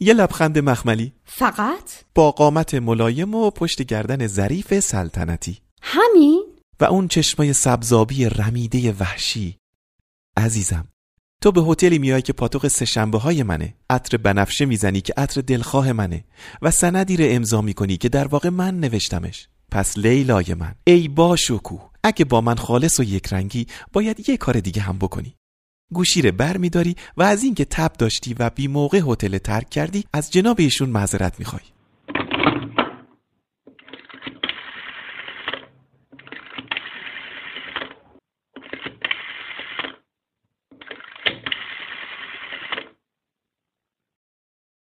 یه 0.00 0.14
لبخند 0.14 0.58
مخملی 0.58 1.12
فقط؟ 1.24 2.04
با 2.14 2.30
قامت 2.30 2.74
ملایم 2.74 3.34
و 3.34 3.50
پشت 3.50 3.82
گردن 3.82 4.26
ظریف 4.26 4.80
سلطنتی 4.80 5.58
همین؟ 5.82 6.44
و 6.80 6.84
اون 6.84 7.08
چشمای 7.08 7.52
سبزابی 7.52 8.24
رمیده 8.24 8.92
وحشی 8.92 9.56
عزیزم 10.36 10.88
تو 11.42 11.52
به 11.52 11.62
هتلی 11.62 11.98
میای 11.98 12.22
که 12.22 12.32
پاتوق 12.32 12.68
سهشنبه 12.68 13.18
های 13.18 13.42
منه. 13.42 13.74
عطر 13.90 14.16
بنفشه 14.16 14.64
می‌زنی 14.64 15.00
که 15.00 15.14
عطر 15.16 15.40
دلخواه 15.40 15.92
منه. 15.92 16.24
و 16.62 16.70
سندی 16.70 17.16
رو 17.16 17.24
امضا 17.28 17.60
می‌کنی 17.60 17.96
که 17.96 18.08
در 18.08 18.28
واقع 18.28 18.48
من 18.48 18.80
نوشتمش. 18.80 19.48
پس 19.70 19.98
لیلای 19.98 20.54
من 20.54 20.74
ای 20.84 21.08
با 21.08 21.36
شکو 21.36 21.78
اگه 22.02 22.24
با 22.24 22.40
من 22.40 22.54
خالص 22.54 23.00
و 23.00 23.02
یک 23.02 23.32
رنگی 23.32 23.66
باید 23.92 24.28
یه 24.28 24.36
کار 24.36 24.60
دیگه 24.60 24.82
هم 24.82 24.98
بکنی. 24.98 25.34
گوشی 25.92 26.22
رو 26.22 26.32
بر 26.32 26.56
میداری 26.56 26.96
و 27.16 27.22
از 27.22 27.42
اینکه 27.42 27.64
تب 27.64 27.92
داشتی 27.92 28.34
و 28.34 28.50
بی 28.50 28.68
موقع 28.68 29.00
هتل 29.06 29.38
ترک 29.38 29.70
کردی 29.70 30.04
از 30.12 30.30
جناب 30.30 30.60
ایشون 30.60 30.90
معذرت 30.90 31.38
می‌خوای. 31.38 31.62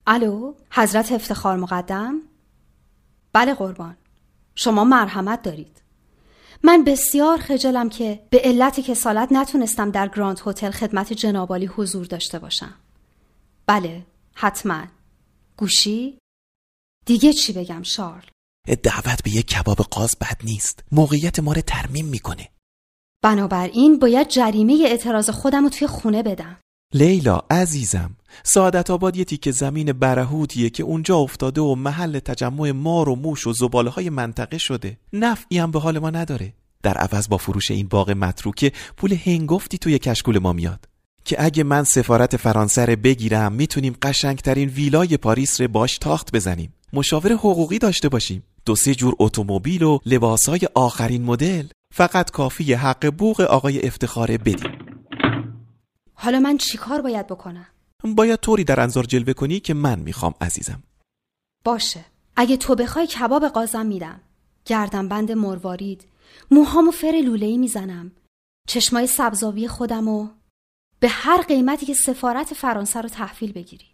الو 0.07 0.53
حضرت 0.71 1.11
افتخار 1.11 1.57
مقدم؟ 1.57 2.21
بله 3.33 3.53
قربان. 3.53 3.97
شما 4.55 4.83
مرحمت 4.83 5.41
دارید. 5.41 5.81
من 6.63 6.83
بسیار 6.83 7.37
خجلم 7.37 7.89
که 7.89 8.27
به 8.29 8.41
علت 8.43 8.79
کسالت 8.79 9.31
نتونستم 9.31 9.91
در 9.91 10.07
گراند 10.07 10.41
هتل 10.45 10.71
خدمت 10.71 11.13
جنابالی 11.13 11.65
حضور 11.65 12.05
داشته 12.05 12.39
باشم. 12.39 12.73
بله 13.67 14.05
حتما. 14.33 14.83
گوشی؟ 15.57 16.19
دیگه 17.05 17.33
چی 17.33 17.53
بگم 17.53 17.83
شارل؟ 17.83 18.25
دعوت 18.83 19.23
به 19.23 19.31
یک 19.31 19.47
کباب 19.47 19.77
قاز 19.77 20.15
بد 20.21 20.37
نیست. 20.43 20.83
موقعیت 20.91 21.39
ما 21.39 21.53
رو 21.53 21.61
ترمیم 21.61 22.05
می‌کنه. 22.05 22.49
بنابراین 23.23 23.99
باید 23.99 24.27
جریمه 24.27 24.83
اعتراض 24.85 25.29
خودم 25.29 25.63
رو 25.63 25.69
توی 25.69 25.87
خونه 25.87 26.23
بدم. 26.23 26.57
لیلا 26.95 27.41
عزیزم 27.51 28.15
سعادت 28.43 28.89
آباد 28.89 29.17
یه 29.17 29.23
تیکه 29.23 29.51
زمین 29.51 29.93
برهوتیه 29.93 30.69
که 30.69 30.83
اونجا 30.83 31.17
افتاده 31.17 31.61
و 31.61 31.75
محل 31.75 32.19
تجمع 32.19 32.71
مار 32.71 33.09
و 33.09 33.15
موش 33.15 33.47
و 33.47 33.53
زباله 33.53 33.89
های 33.89 34.09
منطقه 34.09 34.57
شده. 34.57 34.97
نفعی 35.13 35.57
هم 35.57 35.71
به 35.71 35.79
حال 35.79 35.99
ما 35.99 36.09
نداره. 36.09 36.53
در 36.83 36.97
عوض 36.97 37.29
با 37.29 37.37
فروش 37.37 37.71
این 37.71 37.87
باغ 37.87 38.11
متروکه 38.11 38.71
پول 38.97 39.17
هنگفتی 39.25 39.77
توی 39.77 39.99
کشکول 39.99 40.39
ما 40.39 40.53
میاد. 40.53 40.85
که 41.25 41.43
اگه 41.43 41.63
من 41.63 41.83
سفارت 41.83 42.37
فرانسه 42.37 42.85
رو 42.85 42.95
بگیرم 42.95 43.53
می‌تونیم 43.53 43.95
قشنگترین 44.01 44.69
ویلای 44.69 45.17
پاریس 45.17 45.61
رو 45.61 45.67
باش 45.67 45.97
تاخت 45.97 46.31
بزنیم. 46.31 46.73
مشاور 46.93 47.33
حقوقی 47.33 47.79
داشته 47.79 48.09
باشیم. 48.09 48.43
دو 48.65 48.75
سه 48.75 48.95
جور 48.95 49.15
اتومبیل 49.19 49.83
و 49.83 49.99
لباسای 50.05 50.59
آخرین 50.75 51.23
مدل. 51.23 51.67
فقط 51.93 52.31
کافی 52.31 52.73
حق 52.73 53.09
بوق 53.09 53.41
آقای 53.41 53.87
افتخاره 53.87 54.37
بدیم. 54.37 54.94
حالا 56.15 56.39
من 56.39 56.57
چیکار 56.57 57.01
باید 57.01 57.27
بکنم؟ 57.27 57.67
باید 58.03 58.39
طوری 58.39 58.63
در 58.63 58.79
انظار 58.79 59.03
جلوه 59.03 59.33
کنی 59.33 59.59
که 59.59 59.73
من 59.73 59.99
می‌خوام 59.99 60.33
عزیزم. 60.41 60.83
باشه. 61.63 62.05
اگه 62.35 62.57
تو 62.57 62.75
بخوای 62.75 63.07
کباب 63.07 63.47
قازم 63.47 63.85
میدم. 63.85 64.21
گردم 64.65 65.07
بند 65.07 65.31
مروارید. 65.31 66.07
موهامو 66.51 66.91
فر 66.91 67.21
لولهی 67.25 67.57
می‌زنم. 67.57 68.11
چشمای 68.67 69.07
سبزاوی 69.07 69.67
خودمو 69.67 70.29
به 70.99 71.07
هر 71.09 71.41
قیمتی 71.41 71.85
که 71.85 71.93
سفارت 71.93 72.53
فرانسه 72.53 73.01
رو 73.01 73.09
تحویل 73.09 73.51
بگیری. 73.51 73.85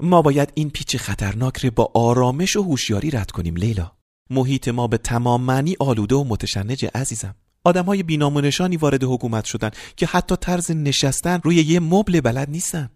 ما 0.00 0.22
باید 0.22 0.52
این 0.54 0.70
پیچ 0.70 0.96
خطرناک 0.96 1.64
رو 1.64 1.70
با 1.70 1.90
آرامش 1.94 2.56
و 2.56 2.62
هوشیاری 2.62 3.10
رد 3.10 3.30
کنیم 3.30 3.56
لیلا. 3.56 3.92
محیط 4.30 4.68
ما 4.68 4.86
به 4.86 4.98
تمام 4.98 5.42
معنی 5.42 5.76
آلوده 5.80 6.14
و 6.14 6.24
متشنج 6.24 6.86
عزیزم. 6.94 7.34
آدم 7.66 7.84
های 7.84 8.02
بینامونشانی 8.02 8.76
وارد 8.76 9.04
حکومت 9.04 9.44
شدن 9.44 9.70
که 9.96 10.06
حتی 10.06 10.36
طرز 10.36 10.70
نشستن 10.70 11.40
روی 11.44 11.56
یه 11.56 11.80
مبل 11.80 12.20
بلد 12.20 12.50
نیستن. 12.50 12.90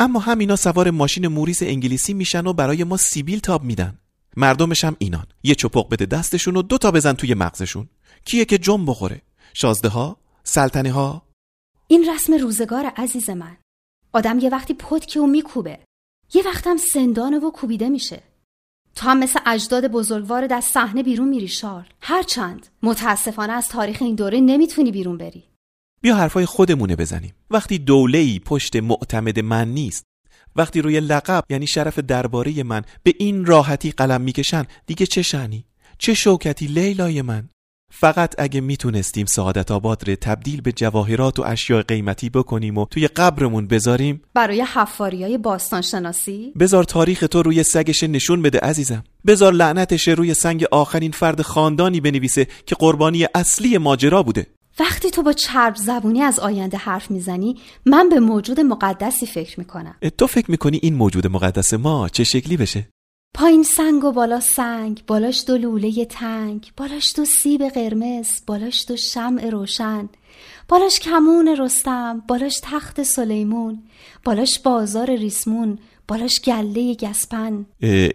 اما 0.00 0.20
همینا 0.20 0.56
سوار 0.56 0.90
ماشین 0.90 1.28
موریس 1.28 1.62
انگلیسی 1.62 2.14
میشن 2.14 2.46
و 2.46 2.52
برای 2.52 2.84
ما 2.84 2.96
سیبیل 2.96 3.38
تاب 3.38 3.64
میدن. 3.64 3.98
مردمش 4.36 4.84
هم 4.84 4.96
اینان. 4.98 5.26
یه 5.42 5.54
چپق 5.54 5.88
بده 5.88 6.06
دستشون 6.06 6.56
و 6.56 6.62
دو 6.62 6.78
تا 6.78 6.90
بزن 6.90 7.12
توی 7.12 7.34
مغزشون. 7.34 7.88
کیه 8.24 8.44
که 8.44 8.58
جم 8.58 8.86
بخوره؟ 8.86 9.22
شازده 9.54 9.88
ها 9.88 10.16
سلطنه 10.44 10.92
ها 10.92 11.22
این 11.88 12.10
رسم 12.14 12.32
روزگار 12.32 12.86
عزیز 12.96 13.30
من. 13.30 13.56
آدم 14.12 14.38
یه 14.38 14.50
وقتی 14.50 14.74
پتکه 14.74 15.20
و 15.20 15.26
میکوبه. 15.26 15.78
یه 16.34 16.42
وقتم 16.46 16.76
سندانه 16.76 17.38
و 17.38 17.50
کوبیده 17.50 17.88
میشه. 17.88 18.22
تو 18.94 19.08
هم 19.08 19.18
مثل 19.18 19.40
اجداد 19.46 19.88
بزرگوار 19.88 20.54
از 20.54 20.64
صحنه 20.64 21.02
بیرون 21.02 21.28
میری 21.28 21.48
شار 21.48 21.86
هرچند 22.00 22.66
متاسفانه 22.82 23.52
از 23.52 23.68
تاریخ 23.68 24.02
این 24.02 24.14
دوره 24.14 24.40
نمی‌تونی 24.40 24.92
بیرون 24.92 25.18
بری. 25.18 25.44
بیا 26.02 26.16
حرفای 26.16 26.46
خودمونه 26.46 26.96
بزنیم. 26.96 27.34
وقتی 27.50 27.78
دوله 27.78 28.38
پشت 28.38 28.76
معتمد 28.76 29.40
من 29.40 29.68
نیست 29.68 30.04
وقتی 30.56 30.80
روی 30.80 31.00
لقب 31.00 31.44
یعنی 31.50 31.66
شرف 31.66 31.98
درباره 31.98 32.62
من 32.62 32.82
به 33.02 33.14
این 33.18 33.44
راحتی 33.44 33.90
قلم 33.90 34.20
می‌کشن 34.20 34.64
دیگه 34.86 35.06
چه 35.06 35.22
شعنی 35.22 35.64
چه 35.98 36.14
شوکتی 36.14 36.66
لیلای 36.66 37.22
من؟ 37.22 37.48
فقط 37.96 38.34
اگه 38.38 38.60
می‌تونستیم 38.60 39.26
سعادت 39.26 39.70
آباد 39.70 40.08
رو 40.08 40.14
تبدیل 40.14 40.60
به 40.60 40.72
جواهرات 40.72 41.38
و 41.38 41.42
اشیاء 41.46 41.82
قیمتی 41.82 42.30
بکنیم 42.30 42.78
و 42.78 42.86
توی 42.90 43.08
قبرمون 43.08 43.66
بذاریم 43.66 44.22
برای 44.34 44.62
حفاری 44.62 45.22
های 45.22 45.38
باستان 45.38 45.82
شناسی 45.82 46.52
بذار 46.60 46.84
تاریخ 46.84 47.24
تو 47.30 47.42
روی 47.42 47.62
سگش 47.62 48.02
نشون 48.02 48.42
بده 48.42 48.58
عزیزم. 48.58 49.04
بذار 49.26 49.52
لعنتش 49.52 50.08
روی 50.08 50.34
سنگ 50.34 50.64
آخرین 50.64 51.12
فرد 51.12 51.42
خاندانی 51.42 52.00
بنویسه 52.00 52.46
که 52.66 52.74
قربانی 52.74 53.26
اصلی 53.34 53.78
ماجرا 53.78 54.22
بوده. 54.22 54.46
وقتی 54.80 55.10
تو 55.10 55.22
با 55.22 55.32
چرب 55.32 55.76
زبونی 55.76 56.22
از 56.22 56.38
آینده 56.38 56.76
حرف 56.76 57.10
می‌زنی 57.10 57.56
من 57.86 58.08
به 58.08 58.20
موجود 58.20 58.60
مقدسی 58.60 59.26
فکر 59.26 59.60
می‌کنم. 59.60 59.94
تو 60.18 60.26
فکر 60.26 60.50
می‌کنی 60.50 60.80
این 60.82 60.94
موجود 60.94 61.26
مقدس 61.26 61.74
ما 61.74 62.08
چه 62.08 62.24
شکلی 62.24 62.56
بشه؟ 62.56 62.88
پایین 63.36 63.62
سنگ 63.62 64.04
و 64.04 64.12
بالا 64.12 64.40
سنگ 64.40 65.02
بالاش 65.06 65.44
دو 65.46 65.56
لوله 65.58 66.04
تنگ 66.04 66.72
بالاش 66.76 67.12
دو 67.16 67.24
سیب 67.24 67.68
قرمز 67.68 68.28
بالاش 68.46 68.84
دو 68.88 68.96
شمع 68.96 69.50
روشن. 69.50 70.08
بالاش 70.68 71.00
کمون 71.00 71.56
رستم 71.58 72.22
بالاش 72.28 72.60
تخت 72.62 73.02
سلیمون 73.02 73.82
بالاش 74.24 74.58
بازار 74.58 75.10
ریسمون 75.16 75.78
بالاش 76.08 76.40
گله 76.40 76.94
گسپن. 76.94 77.66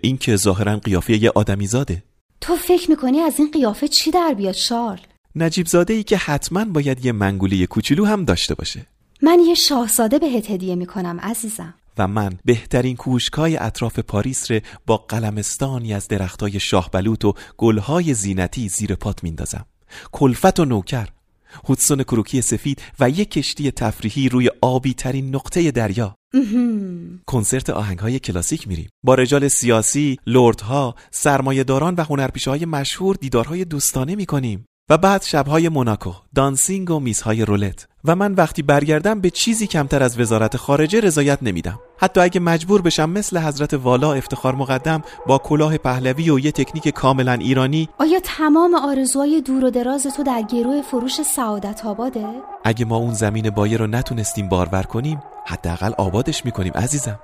این 0.01 0.17
که 0.17 0.35
ظاهرا 0.35 0.77
قیافه 0.77 1.23
یه 1.23 1.31
آدمی 1.35 1.67
زاده 1.67 2.03
تو 2.41 2.55
فکر 2.55 2.89
می‌کنی 2.89 3.19
از 3.19 3.39
این 3.39 3.51
قیافه 3.51 3.87
چی 3.87 4.11
در 4.11 4.33
بیاد 4.37 4.53
شارل؟ 4.53 4.99
نجیب 5.35 5.67
زاده 5.67 5.93
ای 5.93 6.03
که 6.03 6.17
حتما 6.17 6.65
باید 6.65 7.05
یه 7.05 7.11
منگولی 7.11 7.67
کوچولو 7.67 8.05
هم 8.05 8.25
داشته 8.25 8.55
باشه. 8.55 8.85
من 9.21 9.39
یه 9.39 9.53
شاهزاده 9.53 10.19
بهت 10.19 10.51
هدیه 10.51 10.75
می‌کنم 10.75 11.19
عزیزم. 11.19 11.73
و 11.99 12.07
من 12.07 12.37
بهترین 12.45 12.95
کوشکای 12.95 13.57
اطراف 13.57 13.99
پاریس 13.99 14.51
ره 14.51 14.61
با 14.85 14.97
قلمستانی 14.97 15.93
از 15.93 16.07
درختای 16.07 16.59
شاهبلوط 16.59 17.25
و 17.25 17.33
گلهای 17.57 18.13
زینتی 18.13 18.69
زیر 18.69 18.95
پات 18.95 19.23
میندازم 19.23 19.65
کلفت 20.11 20.59
و 20.59 20.65
نوکر 20.65 21.07
هودسون 21.65 22.03
کروکی 22.03 22.41
سفید 22.41 22.81
و 22.99 23.09
یک 23.09 23.31
کشتی 23.31 23.71
تفریحی 23.71 24.29
روی 24.29 24.49
آبی 24.61 24.93
ترین 24.93 25.35
نقطه 25.35 25.71
دریا. 25.71 26.15
کنسرت 27.25 27.69
آهنگ 27.69 27.99
های 27.99 28.19
کلاسیک 28.19 28.67
میریم. 28.67 28.89
با 29.03 29.15
رجال 29.15 29.47
سیاسی، 29.47 30.17
لردها، 30.27 30.95
سرمایهداران 31.11 31.95
و 31.95 32.03
هنرپیشه 32.03 32.49
های 32.49 32.65
مشهور 32.65 33.15
دیدارهای 33.15 33.65
دوستانه 33.65 34.15
می‌کنیم. 34.15 34.65
و 34.89 34.97
بعد 34.97 35.21
شبهای 35.21 35.69
موناکو 35.69 36.11
دانسینگ 36.35 36.91
و 36.91 36.99
میزهای 36.99 37.45
رولت. 37.45 37.87
و 38.05 38.15
من 38.15 38.33
وقتی 38.33 38.61
برگردم 38.61 39.21
به 39.21 39.29
چیزی 39.29 39.67
کمتر 39.67 40.03
از 40.03 40.19
وزارت 40.19 40.57
خارجه 40.57 40.99
رضایت 40.99 41.39
نمیدم. 41.41 41.79
حتی 41.97 42.19
اگه 42.19 42.39
مجبور 42.39 42.81
بشم 42.81 43.09
مثل 43.09 43.37
حضرت 43.37 43.73
والا 43.73 44.13
افتخار 44.13 44.55
مقدم 44.55 45.01
با 45.27 45.37
کلاه 45.37 45.77
پهلوی 45.77 46.29
و 46.29 46.39
یه 46.39 46.51
تکنیک 46.51 46.89
کاملا 46.89 47.33
ایرانی 47.33 47.89
آیا 47.99 48.19
تمام 48.23 48.75
آرزوهای 48.75 49.41
دور 49.41 49.65
و 49.65 49.69
دراز 49.69 50.03
تو 50.03 50.23
در 50.23 50.41
گروه 50.41 50.81
فروش 50.81 51.21
سعادت 51.21 51.85
آباده؟ 51.85 52.25
اگه 52.63 52.85
ما 52.85 52.97
اون 52.97 53.13
زمین 53.13 53.49
بایه 53.49 53.77
رو 53.77 53.87
نتونستیم 53.87 54.49
بارور 54.49 54.83
کنیم 54.83 55.19
حداقل 55.45 55.91
آبادش 55.97 56.45
می‌کنیم 56.45 56.73
عزیزم. 56.73 57.19